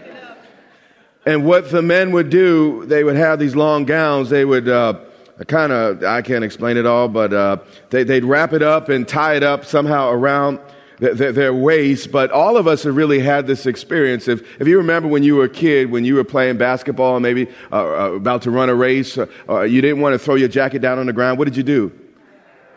And 1.27 1.43
what 1.43 1.71
the 1.71 1.81
men 1.81 2.13
would 2.13 2.29
do, 2.29 2.85
they 2.85 3.03
would 3.03 3.17
have 3.17 3.37
these 3.37 3.53
long 3.53 3.83
gowns. 3.83 4.29
They 4.29 4.45
would 4.45 4.69
uh, 4.69 4.97
kind 5.45 5.73
of, 5.73 6.01
I 6.01 6.21
can't 6.21 6.45
explain 6.45 6.77
it 6.77 6.85
all, 6.85 7.09
but 7.09 7.33
uh, 7.33 7.57
they, 7.89 8.05
would 8.05 8.23
wrap 8.23 8.53
it 8.53 8.63
up 8.63 8.87
and 8.87 9.05
tie 9.05 9.35
it 9.35 9.43
up 9.43 9.65
somehow 9.65 10.09
around 10.09 10.57
their, 10.99 11.33
their, 11.33 11.53
waist. 11.53 12.13
But 12.13 12.31
all 12.31 12.55
of 12.55 12.65
us 12.65 12.83
have 12.83 12.95
really 12.95 13.19
had 13.19 13.45
this 13.45 13.65
experience. 13.65 14.29
If, 14.29 14.41
if 14.61 14.69
you 14.69 14.77
remember 14.77 15.09
when 15.09 15.21
you 15.21 15.35
were 15.35 15.43
a 15.43 15.49
kid, 15.49 15.91
when 15.91 16.05
you 16.05 16.15
were 16.15 16.23
playing 16.23 16.59
basketball, 16.59 17.19
maybe 17.19 17.49
uh, 17.73 17.75
uh 17.75 18.11
about 18.13 18.43
to 18.43 18.51
run 18.51 18.69
a 18.69 18.75
race, 18.75 19.17
or, 19.17 19.23
uh, 19.49 19.53
or 19.53 19.65
you 19.65 19.81
didn't 19.81 19.99
want 19.99 20.13
to 20.13 20.19
throw 20.19 20.35
your 20.35 20.47
jacket 20.47 20.79
down 20.79 20.97
on 20.97 21.07
the 21.07 21.13
ground, 21.13 21.37
what 21.37 21.43
did 21.43 21.57
you 21.57 21.63
do? 21.63 21.91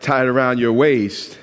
Tie 0.01 0.23
it 0.23 0.27
around 0.27 0.59
your 0.59 0.73
waist 0.73 1.39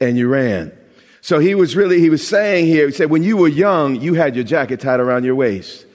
and 0.00 0.18
you 0.18 0.26
ran. 0.26 0.76
So 1.20 1.38
he 1.38 1.54
was 1.54 1.76
really, 1.76 2.00
he 2.00 2.10
was 2.10 2.26
saying 2.26 2.66
here, 2.66 2.86
he 2.86 2.92
said, 2.92 3.08
when 3.08 3.22
you 3.22 3.36
were 3.36 3.46
young, 3.46 3.94
you 4.00 4.14
had 4.14 4.34
your 4.34 4.44
jacket 4.44 4.80
tied 4.80 4.98
around 4.98 5.22
your 5.22 5.36
waist 5.36 5.86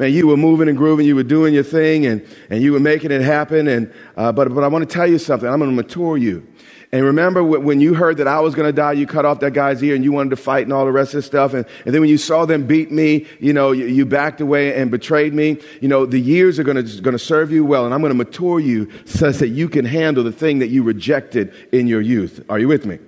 man, 0.00 0.14
you 0.14 0.26
were 0.26 0.36
moving 0.36 0.66
and 0.66 0.78
grooving, 0.78 1.06
you 1.06 1.14
were 1.14 1.22
doing 1.22 1.52
your 1.52 1.62
thing, 1.62 2.06
and, 2.06 2.26
and 2.48 2.62
you 2.62 2.72
were 2.72 2.80
making 2.80 3.12
it 3.12 3.20
happen. 3.20 3.68
And, 3.68 3.92
uh, 4.16 4.32
but, 4.32 4.52
but 4.52 4.64
I 4.64 4.68
want 4.68 4.88
to 4.88 4.92
tell 4.92 5.06
you 5.06 5.18
something. 5.18 5.46
I'm 5.46 5.58
going 5.58 5.70
to 5.70 5.76
mature 5.76 6.16
you. 6.16 6.48
And 6.92 7.04
remember 7.04 7.44
when 7.44 7.80
you 7.80 7.94
heard 7.94 8.16
that 8.16 8.26
I 8.26 8.40
was 8.40 8.56
going 8.56 8.66
to 8.66 8.72
die, 8.72 8.94
you 8.94 9.06
cut 9.06 9.24
off 9.24 9.38
that 9.40 9.52
guy's 9.52 9.80
ear 9.80 9.94
and 9.94 10.02
you 10.02 10.10
wanted 10.10 10.30
to 10.30 10.36
fight 10.36 10.64
and 10.64 10.72
all 10.72 10.84
the 10.84 10.90
rest 10.90 11.14
of 11.14 11.18
the 11.18 11.22
stuff. 11.22 11.54
And, 11.54 11.64
and 11.84 11.94
then 11.94 12.00
when 12.00 12.10
you 12.10 12.18
saw 12.18 12.46
them 12.46 12.66
beat 12.66 12.90
me, 12.90 13.26
you 13.38 13.52
know, 13.52 13.70
you, 13.70 13.86
you 13.86 14.04
backed 14.04 14.40
away 14.40 14.74
and 14.74 14.90
betrayed 14.90 15.32
me. 15.32 15.60
You 15.80 15.86
know, 15.86 16.04
the 16.04 16.18
years 16.18 16.58
are 16.58 16.64
going 16.64 16.84
to, 16.84 17.00
going 17.00 17.12
to 17.12 17.18
serve 17.18 17.52
you 17.52 17.64
well 17.64 17.84
and 17.84 17.94
I'm 17.94 18.00
going 18.00 18.10
to 18.10 18.16
mature 18.16 18.58
you 18.58 18.90
such 19.04 19.36
that 19.36 19.50
you 19.50 19.68
can 19.68 19.84
handle 19.84 20.24
the 20.24 20.32
thing 20.32 20.58
that 20.58 20.70
you 20.70 20.82
rejected 20.82 21.54
in 21.70 21.86
your 21.86 22.00
youth. 22.00 22.44
Are 22.48 22.58
you 22.58 22.66
with 22.66 22.86
me? 22.86 22.98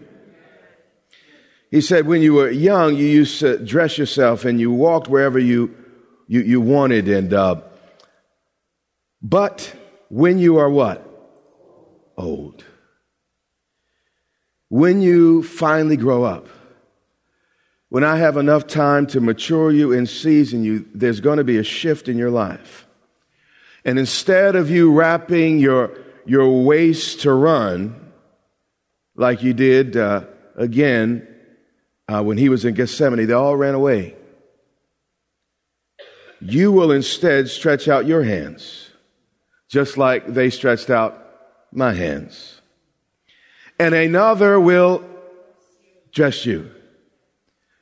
He 1.73 1.81
said, 1.81 2.07
when 2.07 2.23
you 2.23 2.35
were 2.35 2.51
young, 2.51 2.95
you 2.95 3.07
used 3.07 3.41
to 3.41 3.59
dress 3.59 3.99
yourself 3.99 4.45
and 4.45 4.61
you 4.61 4.71
walked 4.71 5.09
wherever 5.09 5.41
you 5.41 5.75
you, 6.27 6.41
you 6.41 6.61
wanted. 6.61 7.09
And, 7.09 7.33
uh, 7.33 7.61
but 9.23 9.75
when 10.09 10.39
you 10.39 10.59
are 10.59 10.71
what? 10.71 11.09
Old. 12.17 12.65
When 14.69 15.01
you 15.01 15.43
finally 15.43 15.97
grow 15.97 16.25
up, 16.25 16.49
when 17.89 18.05
I 18.05 18.17
have 18.17 18.39
enough 18.39 18.67
time 18.67 19.07
to 19.09 19.21
mature 19.21 19.71
you 19.71 19.93
and 19.93 20.09
season 20.09 20.65
you, 20.65 20.89
there's 20.95 21.21
going 21.21 21.37
to 21.37 21.45
be 21.45 21.59
a 21.59 21.63
shift 21.63 22.09
in 22.09 22.17
your 22.17 22.31
life. 22.31 22.87
And 23.85 23.99
instead 23.99 24.57
of 24.57 24.71
you 24.71 24.93
wrapping 24.93 25.59
your, 25.59 25.99
your 26.25 26.65
waist 26.65 27.21
to 27.21 27.33
run, 27.35 28.13
like 29.15 29.43
you 29.43 29.53
did 29.53 29.97
uh, 29.97 30.25
again 30.57 31.29
uh, 32.09 32.23
when 32.23 32.39
he 32.39 32.49
was 32.49 32.65
in 32.65 32.75
Gethsemane, 32.75 33.27
they 33.27 33.33
all 33.33 33.57
ran 33.57 33.75
away. 33.75 34.17
You 36.45 36.73
will 36.73 36.91
instead 36.91 37.49
stretch 37.49 37.87
out 37.87 38.07
your 38.07 38.25
hands, 38.25 38.91
just 39.69 39.97
like 39.97 40.27
they 40.27 40.51
stretched 40.51 40.91
out 40.91 41.17
my 41.73 41.93
hands. 41.93 42.61
And 43.79 43.95
another 43.95 44.59
will 44.59 45.05
dress 46.13 46.45
you. 46.45 46.71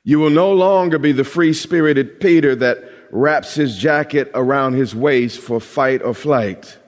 You 0.04 0.18
will 0.18 0.30
no 0.30 0.52
longer 0.52 0.98
be 0.98 1.12
the 1.12 1.24
free 1.24 1.52
spirited 1.52 2.20
Peter 2.20 2.54
that 2.56 2.84
wraps 3.10 3.54
his 3.54 3.76
jacket 3.78 4.30
around 4.34 4.74
his 4.74 4.94
waist 4.94 5.40
for 5.40 5.58
fight 5.58 6.02
or 6.02 6.14
flight. 6.14 6.78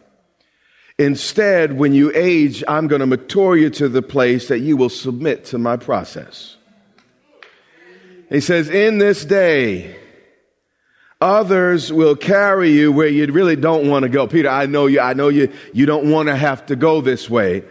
Instead, 0.99 1.73
when 1.79 1.95
you 1.95 2.13
age, 2.15 2.63
I'm 2.69 2.87
going 2.87 3.01
to 3.01 3.07
mature 3.07 3.57
you 3.57 3.71
to 3.71 3.89
the 3.89 4.03
place 4.03 4.49
that 4.49 4.61
you 4.61 4.77
will 4.77 4.91
submit 4.91 5.47
to 5.47 5.59
my 5.59 5.77
process. 5.77 6.57
He 8.29 8.41
says, 8.41 8.69
In 8.69 8.99
this 8.99 9.25
day, 9.25 9.97
Others 11.23 11.93
will 11.93 12.17
carry 12.17 12.73
you 12.73 12.91
where 12.91 13.07
you 13.07 13.25
really 13.27 13.55
don't 13.55 13.89
want 13.89 14.03
to 14.03 14.09
go. 14.09 14.27
Peter, 14.27 14.49
I 14.49 14.67
know 14.67 14.87
you, 14.87 14.99
I 14.99 15.13
know 15.13 15.29
you, 15.29 15.53
you 15.73 15.87
don't 15.87 16.11
want 16.11 16.27
to 16.27 16.35
have 16.35 16.67
to 16.67 16.75
go 16.75 17.01
this 17.01 17.31
way. 17.31 17.63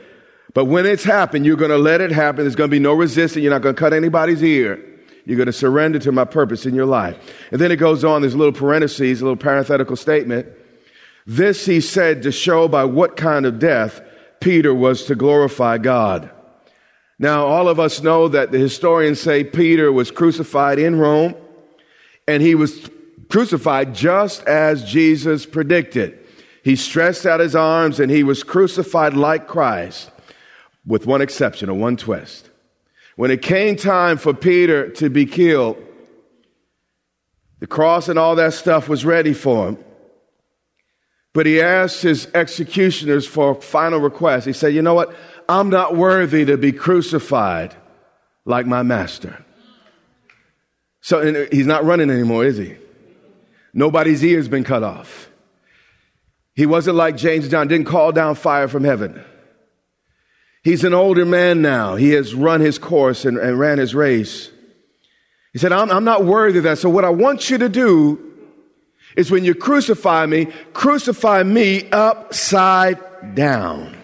But 0.53 0.65
when 0.65 0.85
it's 0.85 1.03
happened, 1.03 1.45
you're 1.45 1.57
going 1.57 1.71
to 1.71 1.77
let 1.77 1.99
it 1.99 2.13
happen. 2.13 2.45
There's 2.45 2.55
going 2.55 2.69
to 2.69 2.73
be 2.73 2.79
no 2.79 2.93
resistance. 2.93 3.43
You're 3.43 3.51
not 3.51 3.61
going 3.61 3.75
to 3.75 3.79
cut 3.79 3.91
anybody's 3.91 4.41
ear. 4.41 4.81
You're 5.25 5.35
going 5.35 5.47
to 5.47 5.53
surrender 5.53 5.99
to 5.99 6.13
my 6.13 6.23
purpose 6.23 6.65
in 6.65 6.73
your 6.73 6.85
life. 6.85 7.17
And 7.51 7.59
then 7.59 7.73
it 7.73 7.75
goes 7.75 8.05
on, 8.05 8.21
there's 8.21 8.35
a 8.35 8.37
little 8.37 8.53
parentheses, 8.53 9.19
a 9.19 9.25
little 9.25 9.35
parenthetical 9.35 9.97
statement. 9.97 10.47
This 11.27 11.65
he 11.65 11.81
said 11.81 12.23
to 12.23 12.31
show 12.31 12.69
by 12.69 12.85
what 12.85 13.17
kind 13.17 13.45
of 13.45 13.59
death 13.59 13.99
Peter 14.39 14.73
was 14.73 15.03
to 15.07 15.15
glorify 15.15 15.77
God. 15.77 16.31
Now, 17.19 17.47
all 17.47 17.67
of 17.67 17.81
us 17.81 18.01
know 18.01 18.29
that 18.29 18.53
the 18.53 18.59
historians 18.59 19.19
say 19.19 19.43
Peter 19.43 19.91
was 19.91 20.09
crucified 20.09 20.79
in 20.79 20.95
Rome 20.95 21.35
and 22.29 22.41
he 22.41 22.55
was 22.55 22.89
crucified 23.31 23.95
just 23.95 24.43
as 24.43 24.83
Jesus 24.83 25.45
predicted. 25.45 26.19
He 26.63 26.75
stretched 26.75 27.25
out 27.25 27.39
his 27.39 27.55
arms 27.55 27.99
and 27.99 28.11
he 28.11 28.23
was 28.23 28.43
crucified 28.43 29.15
like 29.15 29.47
Christ, 29.47 30.11
with 30.85 31.07
one 31.07 31.21
exception 31.21 31.69
or 31.69 31.73
one 31.73 31.97
twist. 31.97 32.49
When 33.15 33.31
it 33.31 33.41
came 33.41 33.77
time 33.77 34.17
for 34.17 34.33
Peter 34.33 34.89
to 34.91 35.09
be 35.09 35.25
killed, 35.25 35.81
the 37.59 37.67
cross 37.67 38.09
and 38.09 38.19
all 38.19 38.35
that 38.35 38.53
stuff 38.53 38.89
was 38.89 39.05
ready 39.05 39.33
for 39.33 39.69
him. 39.69 39.77
But 41.33 41.45
he 41.45 41.61
asked 41.61 42.01
his 42.01 42.27
executioners 42.33 43.25
for 43.25 43.51
a 43.51 43.55
final 43.55 43.99
request. 43.99 44.45
He 44.45 44.53
said, 44.53 44.73
You 44.73 44.81
know 44.81 44.93
what? 44.93 45.15
I'm 45.47 45.69
not 45.69 45.95
worthy 45.95 46.43
to 46.45 46.57
be 46.57 46.73
crucified 46.73 47.75
like 48.45 48.65
my 48.65 48.83
master. 48.83 49.43
So 50.99 51.45
he's 51.51 51.65
not 51.65 51.85
running 51.85 52.09
anymore, 52.09 52.45
is 52.45 52.57
he? 52.57 52.75
Nobody's 53.73 54.23
ears 54.23 54.47
been 54.47 54.63
cut 54.63 54.83
off. 54.83 55.29
He 56.53 56.65
wasn't 56.65 56.97
like 56.97 57.15
James 57.15 57.47
John, 57.47 57.67
didn't 57.67 57.87
call 57.87 58.11
down 58.11 58.35
fire 58.35 58.67
from 58.67 58.83
heaven. 58.83 59.23
He's 60.63 60.83
an 60.83 60.93
older 60.93 61.25
man 61.25 61.61
now. 61.61 61.95
He 61.95 62.11
has 62.11 62.35
run 62.35 62.61
his 62.61 62.77
course 62.77 63.25
and, 63.25 63.37
and 63.37 63.57
ran 63.57 63.79
his 63.79 63.95
race. 63.95 64.51
He 65.53 65.59
said, 65.59 65.71
I'm, 65.71 65.89
I'm 65.89 66.03
not 66.03 66.25
worthy 66.25 66.59
of 66.59 66.63
that. 66.65 66.77
So 66.77 66.89
what 66.89 67.03
I 67.03 67.09
want 67.09 67.49
you 67.49 67.57
to 67.57 67.69
do 67.69 68.19
is 69.17 69.31
when 69.31 69.43
you 69.43 69.55
crucify 69.55 70.25
me, 70.25 70.47
crucify 70.73 71.43
me 71.43 71.89
upside 71.89 73.35
down. 73.35 73.97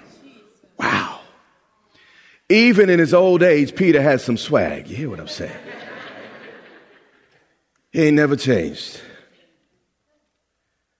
Wow. 0.77 1.19
Even 2.49 2.89
in 2.89 2.99
his 2.99 3.13
old 3.13 3.43
age, 3.43 3.75
Peter 3.75 4.01
had 4.01 4.21
some 4.21 4.37
swag. 4.37 4.87
You 4.87 4.95
hear 4.95 5.09
what 5.09 5.19
I'm 5.19 5.27
saying? 5.27 5.55
He 7.91 8.03
ain't 8.03 8.15
never 8.15 8.35
changed. 8.35 9.01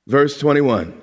Verse 0.08 0.40
21. 0.40 1.02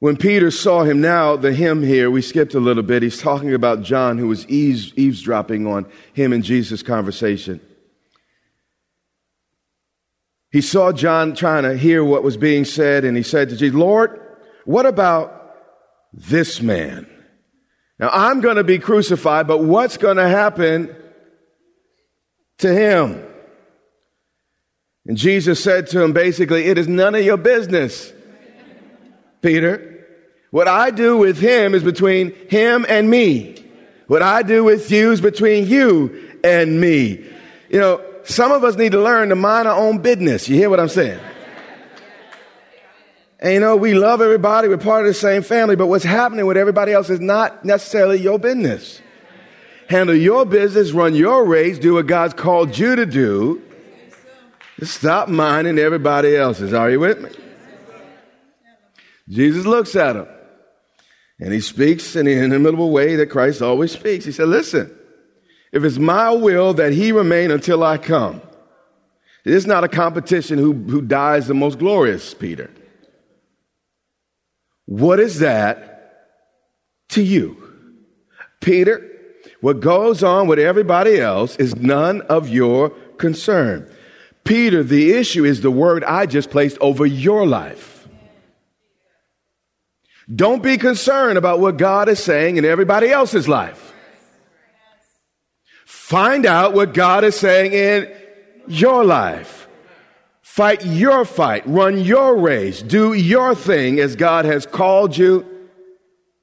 When 0.00 0.16
Peter 0.16 0.50
saw 0.50 0.82
him 0.82 1.00
now, 1.00 1.36
the 1.36 1.52
him 1.52 1.82
here, 1.82 2.10
we 2.10 2.20
skipped 2.20 2.54
a 2.54 2.60
little 2.60 2.82
bit. 2.82 3.02
He's 3.02 3.20
talking 3.20 3.54
about 3.54 3.82
John 3.82 4.18
who 4.18 4.26
was 4.26 4.48
eaves, 4.48 4.92
eavesdropping 4.96 5.66
on 5.66 5.86
him 6.12 6.32
and 6.32 6.42
Jesus' 6.42 6.82
conversation. 6.82 7.60
He 10.50 10.62
saw 10.62 10.90
John 10.90 11.34
trying 11.34 11.62
to 11.62 11.76
hear 11.76 12.02
what 12.02 12.24
was 12.24 12.36
being 12.36 12.64
said, 12.64 13.04
and 13.04 13.16
he 13.16 13.22
said 13.22 13.50
to 13.50 13.56
Jesus, 13.56 13.76
Lord, 13.76 14.20
what 14.64 14.86
about 14.86 15.54
this 16.12 16.60
man? 16.60 17.06
Now 18.00 18.10
I'm 18.12 18.40
going 18.40 18.56
to 18.56 18.64
be 18.64 18.80
crucified, 18.80 19.46
but 19.46 19.62
what's 19.62 19.96
going 19.96 20.16
to 20.16 20.28
happen 20.28 20.96
to 22.58 22.72
him? 22.72 23.29
And 25.06 25.16
Jesus 25.16 25.62
said 25.62 25.86
to 25.88 26.02
him 26.02 26.12
basically, 26.12 26.66
It 26.66 26.78
is 26.78 26.88
none 26.88 27.14
of 27.14 27.24
your 27.24 27.36
business, 27.36 28.12
Peter. 29.42 29.86
What 30.50 30.68
I 30.68 30.90
do 30.90 31.16
with 31.16 31.38
him 31.38 31.74
is 31.74 31.82
between 31.82 32.34
him 32.48 32.84
and 32.88 33.08
me. 33.08 33.64
What 34.08 34.22
I 34.22 34.42
do 34.42 34.64
with 34.64 34.90
you 34.90 35.12
is 35.12 35.20
between 35.20 35.68
you 35.68 36.38
and 36.42 36.80
me. 36.80 37.24
You 37.68 37.78
know, 37.78 38.04
some 38.24 38.50
of 38.50 38.64
us 38.64 38.76
need 38.76 38.92
to 38.92 39.00
learn 39.00 39.28
to 39.28 39.36
mind 39.36 39.68
our 39.68 39.78
own 39.78 39.98
business. 39.98 40.48
You 40.48 40.56
hear 40.56 40.68
what 40.68 40.80
I'm 40.80 40.88
saying? 40.88 41.20
And 43.38 43.54
you 43.54 43.60
know, 43.60 43.76
we 43.76 43.94
love 43.94 44.20
everybody, 44.20 44.68
we're 44.68 44.76
part 44.76 45.06
of 45.06 45.06
the 45.06 45.14
same 45.14 45.42
family, 45.42 45.74
but 45.74 45.86
what's 45.86 46.04
happening 46.04 46.44
with 46.44 46.58
everybody 46.58 46.92
else 46.92 47.08
is 47.08 47.20
not 47.20 47.64
necessarily 47.64 48.20
your 48.20 48.38
business. 48.38 49.00
Handle 49.88 50.14
your 50.14 50.44
business, 50.44 50.92
run 50.92 51.14
your 51.14 51.46
race, 51.46 51.78
do 51.78 51.94
what 51.94 52.06
God's 52.06 52.34
called 52.34 52.76
you 52.76 52.96
to 52.96 53.06
do, 53.06 53.62
Stop 54.82 55.28
minding 55.28 55.78
everybody 55.78 56.36
else's. 56.36 56.72
Are 56.72 56.90
you 56.90 57.00
with 57.00 57.20
me? 57.20 57.30
Jesus 59.28 59.64
looks 59.66 59.94
at 59.94 60.16
him 60.16 60.26
and 61.38 61.52
he 61.52 61.60
speaks 61.60 62.16
in 62.16 62.26
the 62.26 62.32
inimitable 62.32 62.90
way 62.90 63.16
that 63.16 63.26
Christ 63.26 63.62
always 63.62 63.92
speaks. 63.92 64.24
He 64.24 64.32
said, 64.32 64.48
Listen, 64.48 64.90
if 65.72 65.84
it's 65.84 65.98
my 65.98 66.30
will 66.30 66.74
that 66.74 66.92
he 66.92 67.12
remain 67.12 67.50
until 67.50 67.82
I 67.82 67.98
come, 67.98 68.42
It 69.44 69.54
is 69.54 69.66
not 69.66 69.84
a 69.84 69.88
competition 69.88 70.58
who, 70.58 70.72
who 70.72 71.00
dies 71.00 71.46
the 71.46 71.54
most 71.54 71.78
glorious, 71.78 72.34
Peter. 72.34 72.70
What 74.86 75.20
is 75.20 75.38
that 75.38 76.36
to 77.10 77.22
you? 77.22 77.56
Peter, 78.60 79.06
what 79.60 79.80
goes 79.80 80.22
on 80.22 80.46
with 80.48 80.58
everybody 80.58 81.20
else 81.20 81.56
is 81.56 81.76
none 81.76 82.20
of 82.22 82.48
your 82.48 82.90
concern. 83.16 83.90
Peter, 84.50 84.82
the 84.82 85.12
issue 85.12 85.44
is 85.44 85.60
the 85.60 85.70
word 85.70 86.02
I 86.02 86.26
just 86.26 86.50
placed 86.50 86.76
over 86.80 87.06
your 87.06 87.46
life. 87.46 88.08
Don't 90.34 90.60
be 90.60 90.76
concerned 90.76 91.38
about 91.38 91.60
what 91.60 91.76
God 91.76 92.08
is 92.08 92.18
saying 92.18 92.56
in 92.56 92.64
everybody 92.64 93.10
else's 93.10 93.46
life. 93.46 93.94
Find 95.86 96.46
out 96.46 96.74
what 96.74 96.94
God 96.94 97.22
is 97.22 97.36
saying 97.36 97.74
in 97.74 98.12
your 98.66 99.04
life. 99.04 99.68
Fight 100.42 100.84
your 100.84 101.24
fight. 101.24 101.62
Run 101.64 102.00
your 102.00 102.36
race. 102.36 102.82
Do 102.82 103.12
your 103.12 103.54
thing 103.54 104.00
as 104.00 104.16
God 104.16 104.46
has 104.46 104.66
called 104.66 105.16
you 105.16 105.46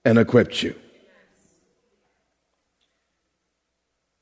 and 0.06 0.18
equipped 0.18 0.64
you. 0.64 0.76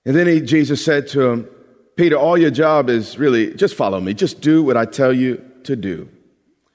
And 0.06 0.15
then 0.15 0.25
he, 0.25 0.42
Jesus 0.42 0.84
said 0.84 1.08
to 1.10 1.22
him, 1.22 1.50
Peter, 1.95 2.17
all 2.17 2.37
your 2.37 2.51
job 2.51 2.89
is 2.89 3.17
really 3.17 3.53
just 3.53 3.75
follow 3.75 3.99
me. 3.99 4.13
Just 4.13 4.41
do 4.41 4.63
what 4.63 4.75
I 4.75 4.85
tell 4.85 5.13
you 5.13 5.43
to 5.63 5.75
do. 5.75 6.09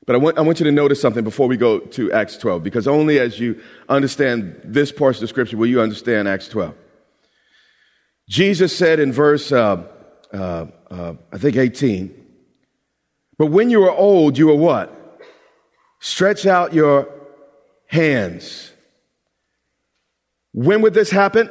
But 0.07 0.17
I 0.17 0.19
want, 0.19 0.39
I 0.39 0.41
want 0.41 0.59
you 0.59 0.65
to 0.65 0.73
notice 0.73 1.01
something 1.01 1.23
before 1.23 1.47
we 1.47 1.57
go 1.57 1.79
to 1.79 2.11
Acts 2.11 2.37
12, 2.37 2.65
because 2.65 2.89
only 2.89 3.21
as 3.21 3.39
you 3.39 3.61
understand 3.89 4.61
this 4.65 4.91
portion 4.91 5.23
of 5.23 5.29
Scripture 5.29 5.57
will 5.57 5.69
you 5.69 5.81
understand 5.81 6.27
Acts 6.27 6.49
12. 6.49 6.75
Jesus 8.29 8.77
said 8.77 8.99
in 8.99 9.13
verse, 9.13 9.53
uh, 9.53 9.85
uh, 10.33 10.67
uh, 10.91 11.15
I 11.33 11.39
think 11.39 11.57
18, 11.57 12.15
but 13.39 13.47
when 13.47 13.71
you 13.71 13.85
are 13.85 13.91
old, 13.91 14.39
you 14.39 14.51
are 14.51 14.57
what? 14.57 15.21
Stretch 16.01 16.47
out 16.47 16.73
your 16.73 17.09
hands. 17.87 18.73
When 20.53 20.83
would 20.83 20.95
this 20.95 21.11
happen? 21.11 21.51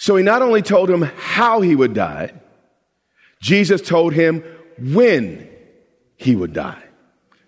So 0.00 0.16
he 0.16 0.22
not 0.22 0.40
only 0.40 0.62
told 0.62 0.88
him 0.88 1.02
how 1.02 1.60
he 1.60 1.76
would 1.76 1.92
die, 1.92 2.32
Jesus 3.42 3.82
told 3.82 4.14
him 4.14 4.42
when 4.78 5.46
he 6.16 6.34
would 6.34 6.54
die. 6.54 6.82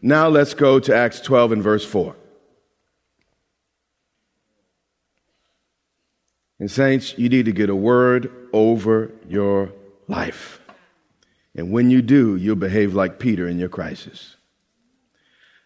Now 0.02 0.28
let's 0.28 0.52
go 0.52 0.78
to 0.78 0.94
Acts 0.94 1.18
12 1.21 1.52
and 1.52 1.62
verse 1.62 1.82
4. 1.82 2.14
And, 6.61 6.71
saints, 6.71 7.16
you 7.16 7.30
need 7.30 7.47
to 7.47 7.52
get 7.52 7.71
a 7.71 7.75
word 7.75 8.30
over 8.52 9.12
your 9.26 9.73
life. 10.06 10.61
And 11.54 11.73
when 11.73 11.88
you 11.88 12.02
do, 12.02 12.37
you'll 12.37 12.56
behave 12.56 12.92
like 12.92 13.18
Peter 13.18 13.49
in 13.49 13.59
your 13.59 13.71
crisis. 13.71 14.37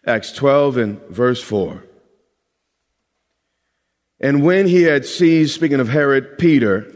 Acts 0.05 0.31
12 0.31 0.77
and 0.77 1.01
verse 1.09 1.41
4. 1.43 1.83
And 4.19 4.43
when 4.43 4.67
he 4.67 4.83
had 4.83 5.05
seized, 5.05 5.53
speaking 5.53 5.79
of 5.79 5.89
Herod, 5.89 6.37
Peter, 6.37 6.91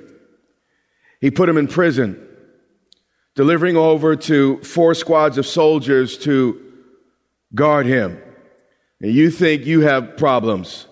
he 1.20 1.30
put 1.30 1.48
him 1.48 1.58
in 1.58 1.68
prison, 1.68 2.28
delivering 3.36 3.78
over 3.78 4.16
to 4.16 4.58
four 4.64 4.96
squads 4.96 5.38
of 5.38 5.46
soldiers 5.46 6.18
to 6.20 6.60
guard 7.54 7.86
him. 7.86 8.20
And 9.02 9.14
you 9.14 9.30
think 9.30 9.66
you 9.66 9.82
have 9.82 10.18
problems. 10.18 10.88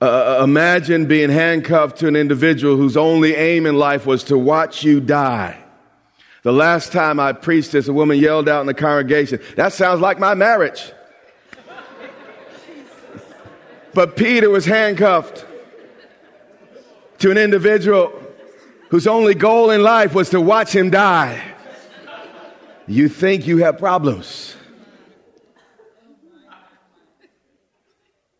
Uh, 0.00 0.38
uh, 0.40 0.44
imagine 0.44 1.06
being 1.06 1.28
handcuffed 1.28 1.98
to 1.98 2.08
an 2.08 2.16
individual 2.16 2.76
whose 2.76 2.96
only 2.96 3.34
aim 3.34 3.66
in 3.66 3.76
life 3.76 4.06
was 4.06 4.24
to 4.24 4.38
watch 4.38 4.84
you 4.84 5.00
die. 5.00 5.62
The 6.44 6.52
last 6.52 6.92
time 6.92 7.20
I 7.20 7.32
preached 7.32 7.72
this, 7.72 7.88
a 7.88 7.92
woman 7.92 8.18
yelled 8.18 8.48
out 8.48 8.60
in 8.60 8.66
the 8.66 8.74
congregation, 8.74 9.40
That 9.56 9.72
sounds 9.72 10.00
like 10.00 10.18
my 10.18 10.34
marriage. 10.34 10.92
but 13.92 14.16
Peter 14.16 14.48
was 14.48 14.64
handcuffed 14.64 15.44
to 17.18 17.30
an 17.30 17.38
individual 17.38 18.12
whose 18.90 19.06
only 19.06 19.34
goal 19.34 19.70
in 19.70 19.82
life 19.82 20.14
was 20.14 20.30
to 20.30 20.40
watch 20.40 20.74
him 20.74 20.90
die. 20.90 21.42
You 22.86 23.08
think 23.08 23.46
you 23.46 23.58
have 23.58 23.78
problems. 23.78 24.56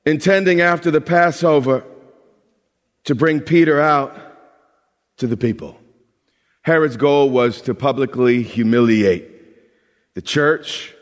Intending 0.06 0.62
after 0.62 0.90
the 0.90 1.02
Passover 1.02 1.84
to 3.04 3.14
bring 3.14 3.40
Peter 3.40 3.80
out 3.80 4.16
to 5.18 5.26
the 5.26 5.36
people. 5.36 5.78
Herod's 6.62 6.96
goal 6.96 7.30
was 7.30 7.60
to 7.62 7.74
publicly 7.74 8.42
humiliate 8.42 9.28
the 10.14 10.22
church, 10.22 10.94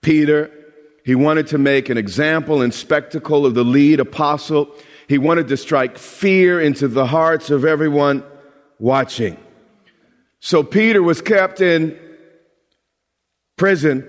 Peter. 0.00 0.50
He 1.04 1.14
wanted 1.14 1.48
to 1.48 1.58
make 1.58 1.88
an 1.88 1.98
example 1.98 2.62
and 2.62 2.72
spectacle 2.72 3.46
of 3.46 3.54
the 3.54 3.64
lead 3.64 4.00
apostle 4.00 4.74
he 5.12 5.18
wanted 5.18 5.48
to 5.48 5.58
strike 5.58 5.98
fear 5.98 6.58
into 6.58 6.88
the 6.88 7.04
hearts 7.04 7.50
of 7.50 7.66
everyone 7.66 8.24
watching. 8.78 9.36
So 10.40 10.62
Peter 10.62 11.02
was 11.02 11.20
kept 11.20 11.60
in 11.60 11.98
prison, 13.58 14.08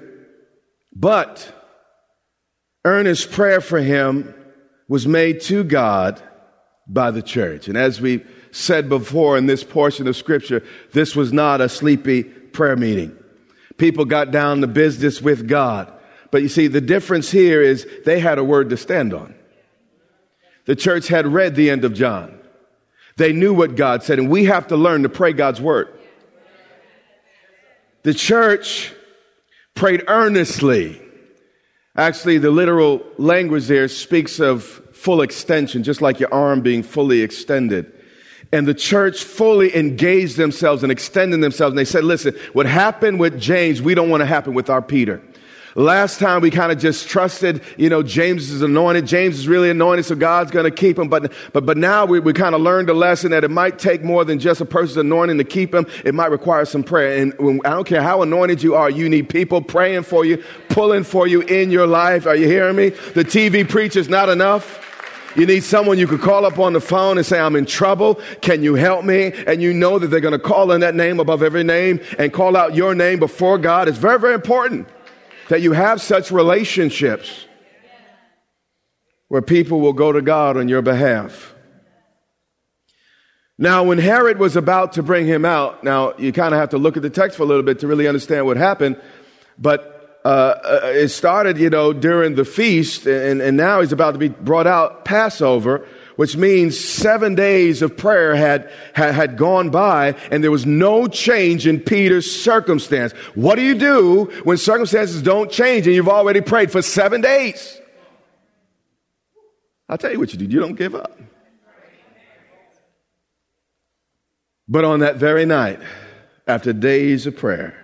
but 0.96 1.54
earnest 2.86 3.34
prayer 3.34 3.60
for 3.60 3.80
him 3.82 4.34
was 4.88 5.06
made 5.06 5.42
to 5.42 5.66
God 5.66 6.22
by 6.88 7.12
the 7.12 7.22
church. 7.22 7.68
And 7.68 7.78
as 7.78 8.00
we 8.00 8.24
said 8.52 8.88
before 8.88 9.38
in 9.38 9.46
this 9.46 9.66
portion 9.66 10.08
of 10.08 10.16
scripture, 10.16 10.64
this 10.94 11.18
was 11.18 11.34
not 11.34 11.60
a 11.60 11.68
sleepy 11.68 12.24
prayer 12.24 12.78
meeting. 12.78 13.14
People 13.76 14.06
got 14.06 14.32
down 14.32 14.62
to 14.62 14.68
business 14.68 15.22
with 15.22 15.50
God. 15.50 15.92
But 16.32 16.44
you 16.44 16.48
see, 16.48 16.68
the 16.68 16.80
difference 16.80 17.30
here 17.30 17.62
is 17.62 17.86
they 18.06 18.22
had 18.22 18.38
a 18.38 18.44
word 18.44 18.70
to 18.70 18.78
stand 18.78 19.14
on. 19.14 19.36
The 20.66 20.76
church 20.76 21.08
had 21.08 21.28
read 21.28 21.56
the 21.56 21.70
end 21.70 21.84
of 21.84 21.94
John. 21.94 22.40
They 23.18 23.34
knew 23.34 23.54
what 23.54 23.76
God 23.76 24.04
said, 24.04 24.18
and 24.18 24.30
we 24.30 24.46
have 24.46 24.68
to 24.68 24.78
learn 24.78 25.04
to 25.04 25.10
pray 25.10 25.34
God's 25.34 25.62
word. 25.62 25.88
The 28.04 28.14
church 28.14 28.94
prayed 29.76 30.04
earnestly. 30.08 31.02
Actually, 31.96 32.40
the 32.40 32.52
literal 32.52 33.04
language 33.18 33.68
there 33.68 33.88
speaks 33.88 34.40
of 34.40 34.64
full 34.64 35.22
extension, 35.22 35.84
just 35.84 36.02
like 36.02 36.20
your 36.20 36.34
arm 36.34 36.62
being 36.62 36.82
fully 36.82 37.22
extended. 37.22 37.92
And 38.52 38.68
the 38.68 38.74
church 38.74 39.24
fully 39.24 39.76
engaged 39.76 40.38
themselves 40.38 40.84
and 40.84 40.92
extended 40.92 41.42
themselves. 41.42 41.72
And 41.72 41.78
they 41.78 41.86
said, 41.86 42.04
listen, 42.04 42.36
what 42.54 42.66
happened 42.66 43.20
with 43.20 43.40
James, 43.40 43.82
we 43.82 43.96
don't 43.96 44.10
want 44.10 44.22
to 44.22 44.28
happen 44.28 44.54
with 44.54 44.70
our 44.70 44.82
Peter. 44.82 45.22
Last 45.76 46.20
time 46.20 46.42
we 46.42 46.52
kind 46.52 46.72
of 46.72 46.78
just 46.78 47.08
trusted, 47.08 47.64
you 47.78 47.90
know, 47.90 48.04
James 48.04 48.52
is 48.52 48.62
anointed. 48.62 49.08
James 49.08 49.40
is 49.40 49.48
really 49.48 49.72
anointed, 49.72 50.06
so 50.06 50.14
God's 50.14 50.52
going 50.52 50.66
to 50.66 50.72
keep 50.72 51.00
him. 51.00 51.08
But, 51.08 51.34
but, 51.52 51.66
but 51.66 51.78
now 51.78 52.06
we, 52.06 52.20
we 52.20 52.32
kind 52.32 52.54
of 52.54 52.62
learned 52.62 52.92
a 52.92 52.94
lesson 52.94 53.32
that 53.32 53.44
it 53.44 53.50
might 53.50 53.80
take 53.80 54.04
more 54.04 54.24
than 54.24 54.38
just 54.38 54.62
a 54.62 54.66
person's 54.66 54.98
anointing 54.98 55.40
to 55.40 55.44
keep 55.44 55.74
him. 55.74 55.88
It 56.06 56.14
might 56.14 56.30
require 56.30 56.66
some 56.66 56.84
prayer. 56.84 57.20
And 57.20 57.34
when, 57.40 57.60
I 57.66 57.72
don't 57.72 57.88
care 57.88 58.04
how 58.04 58.22
anointed 58.22 58.62
you 58.62 58.76
are, 58.76 58.88
you 58.88 59.10
need 59.10 59.30
people 59.30 59.64
praying 59.64 60.04
for 60.04 60.26
you, 60.26 60.44
pulling 60.70 61.04
for 61.04 61.26
you 61.26 61.42
in 61.42 61.72
your 61.72 61.88
life. 61.88 62.28
Are 62.28 62.36
you 62.36 62.46
hearing 62.46 62.76
me? 62.76 62.90
The 62.90 63.26
TV 63.26 63.68
preacher's 63.68 64.10
not 64.10 64.30
enough. 64.30 64.80
You 65.36 65.48
need 65.48 65.64
someone 65.64 65.98
you 65.98 66.06
could 66.06 66.22
call 66.22 66.46
up 66.46 66.60
on 66.60 66.74
the 66.74 66.82
phone 66.82 67.18
and 67.18 67.26
say, 67.26 67.40
I'm 67.40 67.56
in 67.56 67.66
trouble. 67.66 68.22
Can 68.42 68.62
you 68.62 68.76
help 68.76 69.04
me? 69.04 69.34
And 69.48 69.60
you 69.64 69.74
know 69.74 69.98
that 69.98 70.08
they're 70.08 70.20
going 70.20 70.34
to 70.34 70.38
call 70.40 70.72
in 70.72 70.82
that 70.82 70.94
name 70.94 71.20
above 71.20 71.42
every 71.42 71.64
name 71.64 72.00
and 72.20 72.32
call 72.32 72.56
out 72.56 72.76
your 72.76 72.94
name 72.94 73.18
before 73.18 73.58
God. 73.58 73.88
It's 73.88 73.98
very, 73.98 74.20
very 74.20 74.36
important 74.36 74.88
that 75.50 75.62
you 75.62 75.74
have 75.74 76.02
such 76.02 76.32
relationships 76.32 77.46
where 79.28 79.42
people 79.42 79.80
will 79.80 79.94
go 79.94 80.12
to 80.12 80.22
God 80.22 80.58
on 80.58 80.68
your 80.68 80.82
behalf. 80.82 81.54
Now, 83.58 83.84
when 83.84 83.98
Herod 83.98 84.40
was 84.40 84.56
about 84.56 84.94
to 84.94 85.04
bring 85.04 85.26
him 85.26 85.46
out, 85.46 85.84
now 85.84 86.14
you 86.18 86.32
kind 86.32 86.54
of 86.54 86.60
have 86.60 86.70
to 86.70 86.78
look 86.78 86.98
at 86.98 87.04
the 87.04 87.10
text 87.10 87.38
for 87.38 87.44
a 87.44 87.46
little 87.46 87.64
bit 87.64 87.80
to 87.80 87.88
really 87.88 88.08
understand 88.08 88.46
what 88.46 88.58
happened, 88.58 89.00
but 89.58 90.20
uh, 90.26 90.28
uh, 90.28 90.80
it 90.86 91.10
started, 91.10 91.58
you 91.58 91.70
know, 91.70 91.94
during 91.94 92.36
the 92.36 92.46
feast, 92.46 93.06
and, 93.06 93.42
and 93.42 93.58
now 93.58 93.82
he's 93.82 93.92
about 93.92 94.12
to 94.12 94.18
be 94.18 94.30
brought 94.30 94.68
out 94.68 95.04
Passover 95.04 95.86
which 96.16 96.38
means 96.38 96.80
seven 96.80 97.36
days 97.36 97.82
of 97.82 97.98
prayer 97.98 98.36
had, 98.36 98.72
had, 98.94 99.14
had, 99.14 99.38
gone 99.38 99.70
by 99.70 100.16
and 100.32 100.44
there 100.44 100.52
was 100.52 100.66
no 100.66 101.08
change 101.08 101.66
in 101.68 101.80
Peter's 101.80 102.30
circumstance. 102.30 103.14
What 103.36 103.56
do 103.56 103.62
you 103.62 103.76
do 103.76 104.26
when 104.44 104.58
circumstances 104.58 105.22
don't 105.22 105.52
change 105.52 105.88
and 105.88 105.96
you've 105.96 106.10
already 106.10 106.42
prayed 106.42 106.72
for 106.72 106.82
seven 106.82 107.22
days? 107.22 107.80
I'll 109.90 109.98
tell 109.98 110.12
you 110.12 110.20
what 110.20 110.32
you 110.34 110.40
do. 110.40 110.46
You 110.46 110.60
don't 110.60 110.76
give 110.76 110.96
up. 110.96 111.20
But 114.68 114.86
on 114.86 115.02
that 115.02 115.18
very 115.18 115.46
night, 115.46 115.80
after 116.48 116.74
days 116.74 117.28
of 117.28 117.38
prayer, 117.38 117.78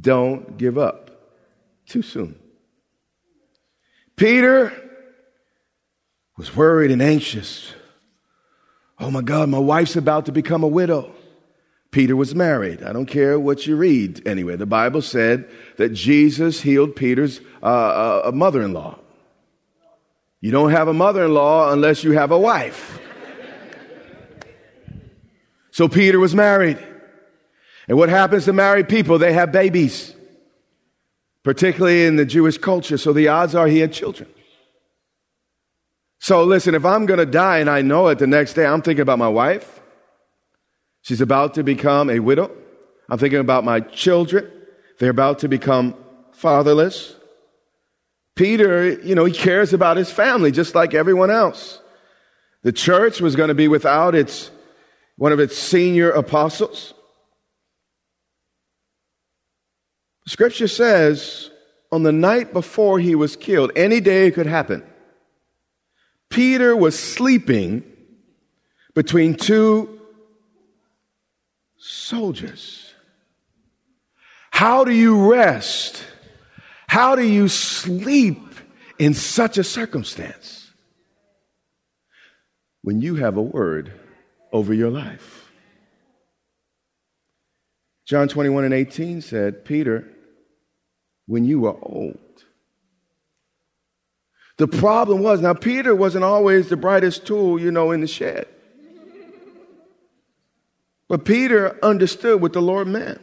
don't 0.00 0.56
give 0.56 0.78
up 0.78 1.10
too 1.86 2.02
soon. 2.02 2.38
Peter 4.16 4.85
was 6.36 6.54
worried 6.54 6.90
and 6.90 7.02
anxious. 7.02 7.72
Oh 8.98 9.10
my 9.10 9.22
God, 9.22 9.48
my 9.48 9.58
wife's 9.58 9.96
about 9.96 10.26
to 10.26 10.32
become 10.32 10.62
a 10.62 10.68
widow. 10.68 11.12
Peter 11.90 12.16
was 12.16 12.34
married. 12.34 12.82
I 12.82 12.92
don't 12.92 13.06
care 13.06 13.38
what 13.38 13.66
you 13.66 13.76
read 13.76 14.26
anyway. 14.26 14.56
The 14.56 14.66
Bible 14.66 15.00
said 15.00 15.48
that 15.78 15.90
Jesus 15.90 16.60
healed 16.60 16.94
Peter's 16.94 17.40
uh, 17.62 18.22
uh, 18.26 18.30
mother 18.34 18.62
in 18.62 18.72
law. 18.72 18.98
You 20.40 20.50
don't 20.50 20.70
have 20.70 20.88
a 20.88 20.92
mother 20.92 21.24
in 21.24 21.32
law 21.32 21.72
unless 21.72 22.04
you 22.04 22.12
have 22.12 22.30
a 22.30 22.38
wife. 22.38 23.00
So 25.70 25.88
Peter 25.88 26.18
was 26.18 26.34
married. 26.34 26.78
And 27.88 27.96
what 27.96 28.08
happens 28.08 28.46
to 28.46 28.52
married 28.52 28.88
people? 28.88 29.18
They 29.18 29.32
have 29.32 29.52
babies, 29.52 30.14
particularly 31.42 32.04
in 32.06 32.16
the 32.16 32.24
Jewish 32.24 32.58
culture. 32.58 32.98
So 32.98 33.12
the 33.12 33.28
odds 33.28 33.54
are 33.54 33.66
he 33.66 33.78
had 33.78 33.92
children. 33.92 34.28
So 36.26 36.42
listen, 36.42 36.74
if 36.74 36.84
I'm 36.84 37.06
going 37.06 37.20
to 37.20 37.24
die 37.24 37.58
and 37.58 37.70
I 37.70 37.82
know 37.82 38.08
it 38.08 38.18
the 38.18 38.26
next 38.26 38.54
day, 38.54 38.66
I'm 38.66 38.82
thinking 38.82 39.02
about 39.02 39.20
my 39.20 39.28
wife. 39.28 39.80
She's 41.02 41.20
about 41.20 41.54
to 41.54 41.62
become 41.62 42.10
a 42.10 42.18
widow. 42.18 42.50
I'm 43.08 43.16
thinking 43.16 43.38
about 43.38 43.62
my 43.62 43.78
children. 43.78 44.50
They're 44.98 45.12
about 45.12 45.38
to 45.40 45.48
become 45.48 45.94
fatherless. 46.32 47.14
Peter, 48.34 48.88
you 49.04 49.14
know, 49.14 49.24
he 49.24 49.32
cares 49.32 49.72
about 49.72 49.96
his 49.96 50.10
family 50.10 50.50
just 50.50 50.74
like 50.74 50.94
everyone 50.94 51.30
else. 51.30 51.80
The 52.64 52.72
church 52.72 53.20
was 53.20 53.36
going 53.36 53.50
to 53.50 53.54
be 53.54 53.68
without 53.68 54.16
its, 54.16 54.50
one 55.14 55.30
of 55.30 55.38
its 55.38 55.56
senior 55.56 56.10
apostles. 56.10 56.92
Scripture 60.26 60.66
says 60.66 61.52
on 61.92 62.02
the 62.02 62.10
night 62.10 62.52
before 62.52 62.98
he 62.98 63.14
was 63.14 63.36
killed, 63.36 63.70
any 63.76 64.00
day 64.00 64.26
it 64.26 64.34
could 64.34 64.46
happen. 64.46 64.82
Peter 66.30 66.76
was 66.76 66.98
sleeping 66.98 67.84
between 68.94 69.34
two 69.34 70.00
soldiers. 71.78 72.94
How 74.50 74.84
do 74.84 74.92
you 74.92 75.32
rest? 75.32 76.02
How 76.88 77.14
do 77.14 77.22
you 77.22 77.48
sleep 77.48 78.40
in 78.98 79.14
such 79.14 79.58
a 79.58 79.64
circumstance? 79.64 80.70
When 82.82 83.00
you 83.00 83.16
have 83.16 83.36
a 83.36 83.42
word 83.42 83.92
over 84.52 84.72
your 84.72 84.90
life. 84.90 85.50
John 88.06 88.28
21 88.28 88.64
and 88.64 88.72
18 88.72 89.20
said, 89.20 89.64
Peter, 89.64 90.08
when 91.26 91.44
you 91.44 91.60
were 91.60 91.76
old. 91.82 92.18
The 94.56 94.66
problem 94.66 95.22
was, 95.22 95.40
now 95.40 95.52
Peter 95.52 95.94
wasn't 95.94 96.24
always 96.24 96.68
the 96.68 96.76
brightest 96.76 97.26
tool, 97.26 97.60
you 97.60 97.70
know, 97.70 97.90
in 97.90 98.00
the 98.00 98.06
shed. 98.06 98.48
But 101.08 101.24
Peter 101.24 101.78
understood 101.84 102.40
what 102.40 102.52
the 102.52 102.62
Lord 102.62 102.88
meant. 102.88 103.20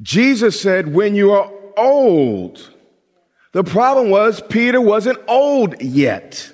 Jesus 0.00 0.58
said, 0.60 0.94
when 0.94 1.14
you 1.14 1.32
are 1.32 1.50
old. 1.76 2.70
The 3.52 3.64
problem 3.64 4.10
was 4.10 4.40
Peter 4.48 4.80
wasn't 4.80 5.18
old 5.26 5.82
yet. 5.82 6.52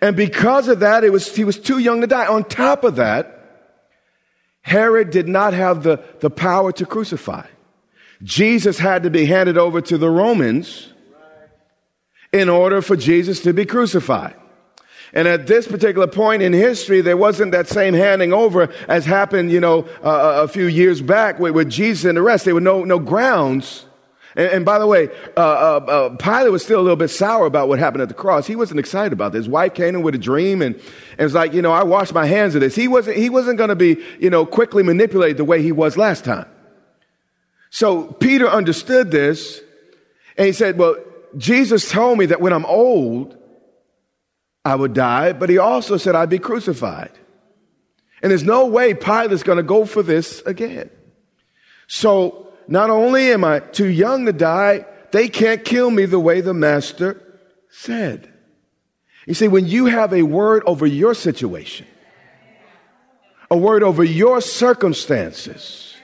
And 0.00 0.16
because 0.16 0.68
of 0.68 0.80
that, 0.80 1.04
it 1.04 1.10
was, 1.10 1.34
he 1.34 1.44
was 1.44 1.58
too 1.58 1.78
young 1.78 2.00
to 2.00 2.06
die. 2.06 2.26
On 2.26 2.44
top 2.44 2.84
of 2.84 2.96
that, 2.96 3.34
Herod 4.62 5.10
did 5.10 5.28
not 5.28 5.54
have 5.54 5.82
the, 5.82 6.02
the 6.20 6.30
power 6.30 6.72
to 6.72 6.86
crucify. 6.86 7.46
Jesus 8.22 8.78
had 8.78 9.04
to 9.04 9.10
be 9.10 9.26
handed 9.26 9.56
over 9.56 9.80
to 9.82 9.96
the 9.96 10.10
Romans 10.10 10.92
in 12.32 12.48
order 12.48 12.82
for 12.82 12.96
Jesus 12.96 13.40
to 13.40 13.52
be 13.52 13.64
crucified. 13.64 14.34
And 15.12 15.26
at 15.26 15.46
this 15.46 15.66
particular 15.66 16.06
point 16.06 16.42
in 16.42 16.52
history, 16.52 17.00
there 17.00 17.16
wasn't 17.16 17.52
that 17.52 17.66
same 17.66 17.94
handing 17.94 18.32
over 18.32 18.68
as 18.88 19.06
happened, 19.06 19.50
you 19.50 19.60
know, 19.60 19.88
uh, 20.02 20.42
a 20.42 20.48
few 20.48 20.66
years 20.66 21.00
back 21.00 21.38
with, 21.38 21.54
with, 21.54 21.70
Jesus 21.70 22.04
and 22.04 22.16
the 22.16 22.22
rest. 22.22 22.44
There 22.44 22.54
were 22.54 22.60
no, 22.60 22.84
no 22.84 22.98
grounds. 22.98 23.86
And, 24.36 24.52
and 24.52 24.64
by 24.66 24.78
the 24.78 24.86
way, 24.86 25.08
uh, 25.34 25.40
uh, 25.40 25.84
uh, 25.88 26.16
Pilate 26.16 26.52
was 26.52 26.62
still 26.62 26.80
a 26.80 26.82
little 26.82 26.96
bit 26.96 27.08
sour 27.08 27.46
about 27.46 27.68
what 27.68 27.78
happened 27.78 28.02
at 28.02 28.08
the 28.08 28.14
cross. 28.14 28.46
He 28.46 28.54
wasn't 28.54 28.80
excited 28.80 29.14
about 29.14 29.32
this. 29.32 29.46
His 29.46 29.48
wife 29.48 29.72
came 29.72 29.94
in 29.94 30.02
with 30.02 30.14
a 30.14 30.18
dream 30.18 30.60
and, 30.60 30.74
and 30.74 31.20
was 31.20 31.34
like, 31.34 31.54
you 31.54 31.62
know, 31.62 31.72
I 31.72 31.84
washed 31.84 32.12
my 32.12 32.26
hands 32.26 32.54
of 32.54 32.60
this. 32.60 32.74
He 32.74 32.86
wasn't, 32.86 33.16
he 33.16 33.30
wasn't 33.30 33.56
going 33.56 33.70
to 33.70 33.76
be, 33.76 34.04
you 34.20 34.28
know, 34.28 34.44
quickly 34.44 34.82
manipulated 34.82 35.38
the 35.38 35.44
way 35.44 35.62
he 35.62 35.72
was 35.72 35.96
last 35.96 36.24
time. 36.24 36.46
So 37.70 38.04
Peter 38.04 38.46
understood 38.46 39.10
this 39.10 39.60
and 40.36 40.46
he 40.46 40.52
said, 40.52 40.78
well, 40.78 40.96
Jesus 41.36 41.90
told 41.90 42.18
me 42.18 42.26
that 42.26 42.40
when 42.40 42.52
I'm 42.52 42.66
old, 42.66 43.36
I 44.64 44.74
would 44.74 44.94
die, 44.94 45.32
but 45.32 45.48
he 45.48 45.58
also 45.58 45.96
said 45.96 46.14
I'd 46.14 46.30
be 46.30 46.38
crucified. 46.38 47.12
And 48.22 48.30
there's 48.30 48.44
no 48.44 48.66
way 48.66 48.94
Pilate's 48.94 49.42
going 49.42 49.56
to 49.58 49.62
go 49.62 49.84
for 49.84 50.02
this 50.02 50.42
again. 50.42 50.90
So 51.86 52.52
not 52.66 52.90
only 52.90 53.32
am 53.32 53.44
I 53.44 53.60
too 53.60 53.86
young 53.86 54.26
to 54.26 54.32
die, 54.32 54.84
they 55.10 55.28
can't 55.28 55.64
kill 55.64 55.90
me 55.90 56.04
the 56.04 56.18
way 56.18 56.40
the 56.40 56.54
master 56.54 57.22
said. 57.70 58.32
You 59.26 59.34
see, 59.34 59.48
when 59.48 59.66
you 59.66 59.86
have 59.86 60.12
a 60.12 60.22
word 60.22 60.62
over 60.66 60.86
your 60.86 61.14
situation, 61.14 61.86
a 63.50 63.56
word 63.56 63.82
over 63.82 64.04
your 64.04 64.40
circumstances, 64.40 65.94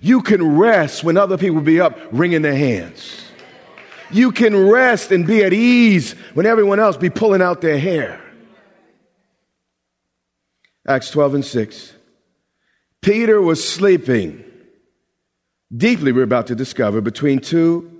you 0.00 0.22
can 0.22 0.56
rest 0.56 1.04
when 1.04 1.16
other 1.16 1.36
people 1.36 1.60
be 1.60 1.80
up 1.80 1.98
wringing 2.10 2.42
their 2.42 2.56
hands. 2.56 3.21
You 4.12 4.32
can 4.32 4.68
rest 4.68 5.10
and 5.10 5.26
be 5.26 5.42
at 5.42 5.52
ease 5.52 6.12
when 6.34 6.46
everyone 6.46 6.80
else 6.80 6.96
be 6.96 7.10
pulling 7.10 7.42
out 7.42 7.60
their 7.60 7.78
hair. 7.78 8.20
Acts 10.86 11.10
12 11.10 11.34
and 11.34 11.44
6. 11.44 11.92
Peter 13.00 13.40
was 13.40 13.66
sleeping 13.66 14.44
deeply, 15.74 16.12
we're 16.12 16.22
about 16.22 16.46
to 16.48 16.54
discover, 16.54 17.00
between 17.00 17.38
two 17.38 17.90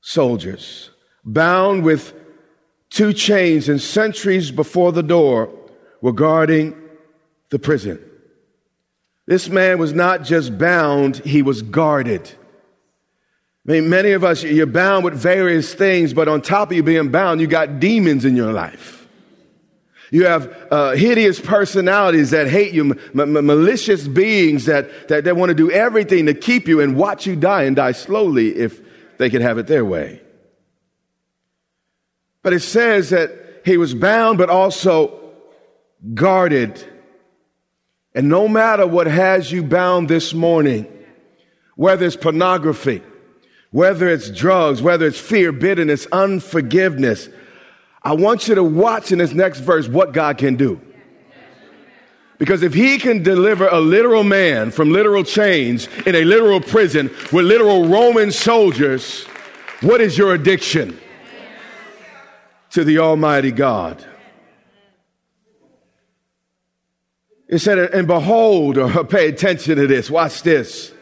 soldiers, 0.00 0.90
bound 1.24 1.84
with 1.84 2.14
two 2.90 3.12
chains, 3.12 3.68
and 3.68 3.80
sentries 3.80 4.50
before 4.50 4.92
the 4.92 5.02
door 5.02 5.52
were 6.00 6.12
guarding 6.12 6.76
the 7.50 7.58
prison. 7.58 8.02
This 9.26 9.48
man 9.48 9.78
was 9.78 9.92
not 9.92 10.22
just 10.22 10.56
bound, 10.56 11.18
he 11.18 11.42
was 11.42 11.60
guarded. 11.60 12.32
I 13.68 13.72
mean, 13.72 13.90
many 13.90 14.12
of 14.12 14.24
us, 14.24 14.42
you're 14.42 14.64
bound 14.64 15.04
with 15.04 15.12
various 15.12 15.74
things, 15.74 16.14
but 16.14 16.26
on 16.26 16.40
top 16.40 16.70
of 16.70 16.76
you 16.78 16.82
being 16.82 17.10
bound, 17.10 17.42
you 17.42 17.46
got 17.46 17.78
demons 17.78 18.24
in 18.24 18.34
your 18.34 18.50
life. 18.50 19.06
You 20.10 20.24
have 20.24 20.68
uh, 20.70 20.92
hideous 20.92 21.38
personalities 21.38 22.30
that 22.30 22.48
hate 22.48 22.72
you, 22.72 22.98
m- 23.12 23.20
m- 23.20 23.44
malicious 23.44 24.08
beings 24.08 24.64
that, 24.64 25.08
that, 25.08 25.24
that 25.24 25.36
want 25.36 25.50
to 25.50 25.54
do 25.54 25.70
everything 25.70 26.24
to 26.26 26.34
keep 26.34 26.66
you 26.66 26.80
and 26.80 26.96
watch 26.96 27.26
you 27.26 27.36
die 27.36 27.64
and 27.64 27.76
die 27.76 27.92
slowly 27.92 28.56
if 28.56 28.80
they 29.18 29.28
could 29.28 29.42
have 29.42 29.58
it 29.58 29.66
their 29.66 29.84
way. 29.84 30.22
But 32.42 32.54
it 32.54 32.60
says 32.60 33.10
that 33.10 33.60
he 33.66 33.76
was 33.76 33.94
bound, 33.94 34.38
but 34.38 34.48
also 34.48 35.34
guarded. 36.14 36.82
And 38.14 38.30
no 38.30 38.48
matter 38.48 38.86
what 38.86 39.06
has 39.06 39.52
you 39.52 39.62
bound 39.62 40.08
this 40.08 40.32
morning, 40.32 40.90
whether 41.76 42.06
it's 42.06 42.16
pornography, 42.16 43.02
whether 43.70 44.08
it's 44.08 44.30
drugs, 44.30 44.80
whether 44.80 45.06
it's 45.06 45.18
fear, 45.18 45.52
bitterness, 45.52 46.06
unforgiveness, 46.12 47.28
I 48.02 48.14
want 48.14 48.48
you 48.48 48.54
to 48.54 48.64
watch 48.64 49.12
in 49.12 49.18
this 49.18 49.32
next 49.32 49.60
verse 49.60 49.88
what 49.88 50.12
God 50.12 50.38
can 50.38 50.56
do. 50.56 50.80
Because 52.38 52.62
if 52.62 52.72
he 52.72 52.98
can 52.98 53.22
deliver 53.22 53.66
a 53.66 53.80
literal 53.80 54.22
man 54.22 54.70
from 54.70 54.92
literal 54.92 55.24
chains 55.24 55.88
in 56.06 56.14
a 56.14 56.24
literal 56.24 56.60
prison 56.60 57.10
with 57.32 57.44
literal 57.44 57.86
Roman 57.88 58.30
soldiers, 58.30 59.24
what 59.80 60.00
is 60.00 60.16
your 60.16 60.34
addiction 60.34 60.98
to 62.70 62.84
the 62.84 62.98
Almighty 62.98 63.50
God? 63.50 64.04
It 67.48 67.58
said, 67.58 67.78
and 67.78 68.06
behold, 68.06 68.78
or 68.78 69.04
pay 69.04 69.28
attention 69.28 69.76
to 69.76 69.86
this, 69.86 70.08
watch 70.08 70.42
this. 70.42 70.92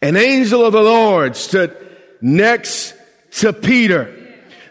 An 0.00 0.16
angel 0.16 0.64
of 0.64 0.72
the 0.72 0.82
Lord 0.82 1.36
stood 1.36 1.76
next 2.20 2.94
to 3.32 3.52
Peter. 3.52 4.14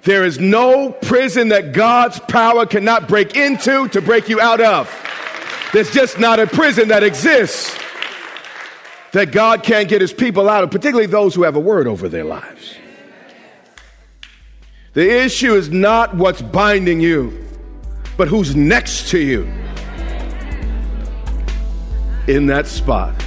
There 0.04 0.24
is 0.24 0.40
no 0.40 0.92
prison 0.92 1.50
that 1.50 1.74
God's 1.74 2.20
power 2.20 2.66
cannot 2.66 3.10
break 3.10 3.36
into 3.36 3.90
to 3.90 4.02
break 4.02 4.30
you 4.30 4.40
out 4.40 4.62
of. 4.62 4.90
There's 5.74 5.92
just 5.92 6.18
not 6.18 6.40
a 6.40 6.48
prison 6.48 6.90
that 6.90 7.04
exists 7.04 7.78
that 9.12 9.32
God 9.32 9.64
can't 9.64 9.90
get 9.90 10.00
his 10.00 10.14
people 10.14 10.48
out 10.48 10.64
of, 10.64 10.72
particularly 10.72 11.08
those 11.08 11.36
who 11.36 11.44
have 11.44 11.56
a 11.56 11.60
word 11.60 11.88
over 11.88 12.08
their 12.08 12.24
lives. 12.24 12.76
The 14.94 15.24
issue 15.24 15.56
is 15.56 15.70
not 15.70 16.16
what's 16.16 16.42
binding 16.42 17.02
you, 17.02 17.46
but 18.16 18.28
who's 18.28 18.56
next 18.56 19.10
to 19.10 19.20
you 19.20 19.44
in 22.28 22.48
that 22.48 22.68
spot. 22.68 23.27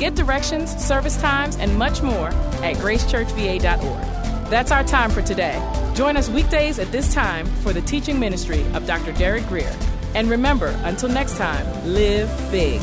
Get 0.00 0.14
directions, 0.14 0.74
service 0.82 1.20
times, 1.20 1.56
and 1.56 1.76
much 1.76 2.00
more 2.00 2.28
at 2.28 2.76
gracechurchva.org. 2.78 4.50
That's 4.50 4.72
our 4.72 4.82
time 4.82 5.10
for 5.10 5.20
today. 5.20 5.60
Join 5.94 6.16
us 6.16 6.30
weekdays 6.30 6.78
at 6.78 6.90
this 6.90 7.12
time 7.12 7.44
for 7.44 7.74
the 7.74 7.82
teaching 7.82 8.18
ministry 8.18 8.64
of 8.72 8.86
Dr. 8.86 9.12
Derek 9.12 9.46
Grier. 9.46 9.76
And 10.14 10.30
remember, 10.30 10.68
until 10.84 11.10
next 11.10 11.36
time, 11.36 11.66
live 11.84 12.30
big. 12.50 12.80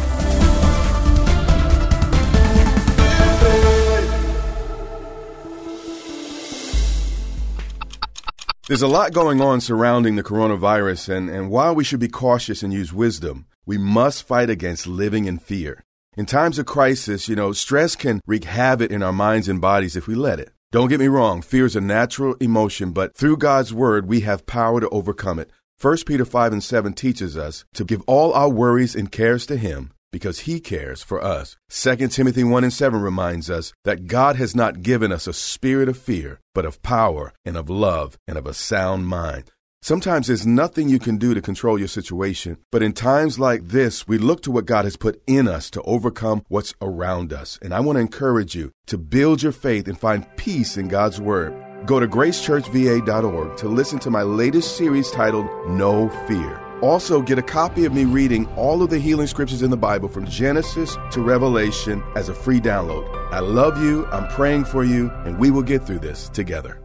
There's 8.68 8.84
a 8.84 8.88
lot 8.88 9.12
going 9.12 9.42
on 9.42 9.60
surrounding 9.62 10.18
the 10.18 10.24
coronavirus, 10.24 11.10
and, 11.18 11.32
and 11.32 11.50
while 11.50 11.74
we 11.74 11.84
should 11.84 12.00
be 12.00 12.10
cautious 12.10 12.62
and 12.62 12.72
use 12.72 12.94
wisdom, 12.94 13.48
we 13.66 13.80
must 13.80 14.22
fight 14.22 14.52
against 14.52 14.86
living 14.86 15.26
in 15.26 15.40
fear. 15.40 15.84
In 16.18 16.26
times 16.26 16.58
of 16.58 16.66
crisis, 16.66 17.30
you 17.30 17.36
know, 17.36 17.52
stress 17.52 17.96
can 17.96 18.22
wreak 18.26 18.46
havoc 18.46 18.90
in 18.90 19.04
our 19.04 19.14
minds 19.14 19.48
and 19.48 19.62
bodies 19.62 19.96
if 19.96 20.08
we 20.08 20.16
let 20.16 20.40
it. 20.40 20.52
Don't 20.72 20.88
get 20.90 21.00
me 21.00 21.08
wrong, 21.08 21.44
fear 21.44 21.68
is 21.68 21.76
a 21.76 21.80
natural 21.80 22.34
emotion, 22.40 22.90
but 22.90 23.16
through 23.16 23.38
God's 23.38 23.72
word, 23.72 24.08
we 24.08 24.22
have 24.22 24.48
power 24.48 24.80
to 24.80 24.90
overcome 24.90 25.38
it. 25.38 25.52
1 25.80 25.98
Peter 26.08 26.26
5 26.26 26.54
and 26.54 26.64
7 26.64 26.94
teaches 26.94 27.38
us 27.38 27.66
to 27.76 27.86
give 27.86 28.02
all 28.08 28.34
our 28.34 28.50
worries 28.50 28.96
and 28.96 29.12
cares 29.12 29.46
to 29.46 29.58
Him 29.58 29.92
because 30.12 30.40
He 30.40 30.60
cares 30.60 31.04
for 31.04 31.24
us. 31.24 31.56
2 31.70 32.08
Timothy 32.08 32.44
1 32.44 32.64
and 32.64 32.74
7 32.74 33.00
reminds 33.00 33.48
us 33.52 33.72
that 33.84 34.08
God 34.08 34.38
has 34.38 34.56
not 34.56 34.82
given 34.82 35.12
us 35.12 35.28
a 35.28 35.34
spirit 35.34 35.88
of 35.88 36.00
fear, 36.00 36.40
but 36.56 36.66
of 36.66 36.82
power 36.82 37.32
and 37.46 37.56
of 37.56 37.70
love 37.70 38.18
and 38.28 38.40
of 38.40 38.48
a 38.48 38.56
sound 38.56 39.06
mind. 39.06 39.52
Sometimes 39.88 40.28
there's 40.28 40.46
nothing 40.46 40.90
you 40.90 41.00
can 41.00 41.16
do 41.16 41.34
to 41.34 41.42
control 41.42 41.80
your 41.80 41.88
situation, 41.88 42.58
but 42.74 42.84
in 42.84 42.92
times 42.92 43.40
like 43.40 43.70
this, 43.70 44.06
we 44.06 44.18
look 44.18 44.42
to 44.42 44.52
what 44.52 44.66
God 44.66 44.84
has 44.84 44.98
put 44.98 45.22
in 45.28 45.48
us 45.48 45.70
to 45.70 45.82
overcome 45.84 46.44
what's 46.50 46.74
around 46.82 47.32
us. 47.32 47.58
And 47.62 47.74
I 47.74 47.80
want 47.80 47.96
to 47.96 48.02
encourage 48.02 48.54
you 48.54 48.72
to 48.88 48.98
build 48.98 49.42
your 49.42 49.54
faith 49.54 49.88
and 49.88 49.98
find 49.98 50.28
peace 50.36 50.76
in 50.76 50.90
God's 50.90 51.22
Word. 51.22 51.54
Go 51.86 52.02
to 52.02 52.06
gracechurchva.org 52.06 53.56
to 53.56 53.68
listen 53.70 53.98
to 54.00 54.10
my 54.10 54.24
latest 54.24 54.76
series 54.76 55.10
titled 55.10 55.48
No 55.70 56.10
Fear. 56.28 56.62
Also, 56.82 57.22
get 57.22 57.40
a 57.40 57.42
copy 57.42 57.86
of 57.86 57.94
me 57.94 58.04
reading 58.04 58.46
all 58.58 58.84
of 58.84 58.90
the 58.90 59.00
healing 59.00 59.28
scriptures 59.28 59.62
in 59.62 59.70
the 59.70 59.78
Bible 59.78 60.10
from 60.10 60.28
Genesis 60.28 60.98
to 61.12 61.22
Revelation 61.22 62.04
as 62.18 62.28
a 62.28 62.36
free 62.36 62.60
download. 62.60 63.08
I 63.32 63.40
love 63.40 63.82
you, 63.82 64.06
I'm 64.08 64.28
praying 64.36 64.66
for 64.66 64.84
you, 64.84 65.10
and 65.24 65.40
we 65.40 65.50
will 65.50 65.64
get 65.64 65.86
through 65.86 66.00
this 66.00 66.28
together. 66.28 66.78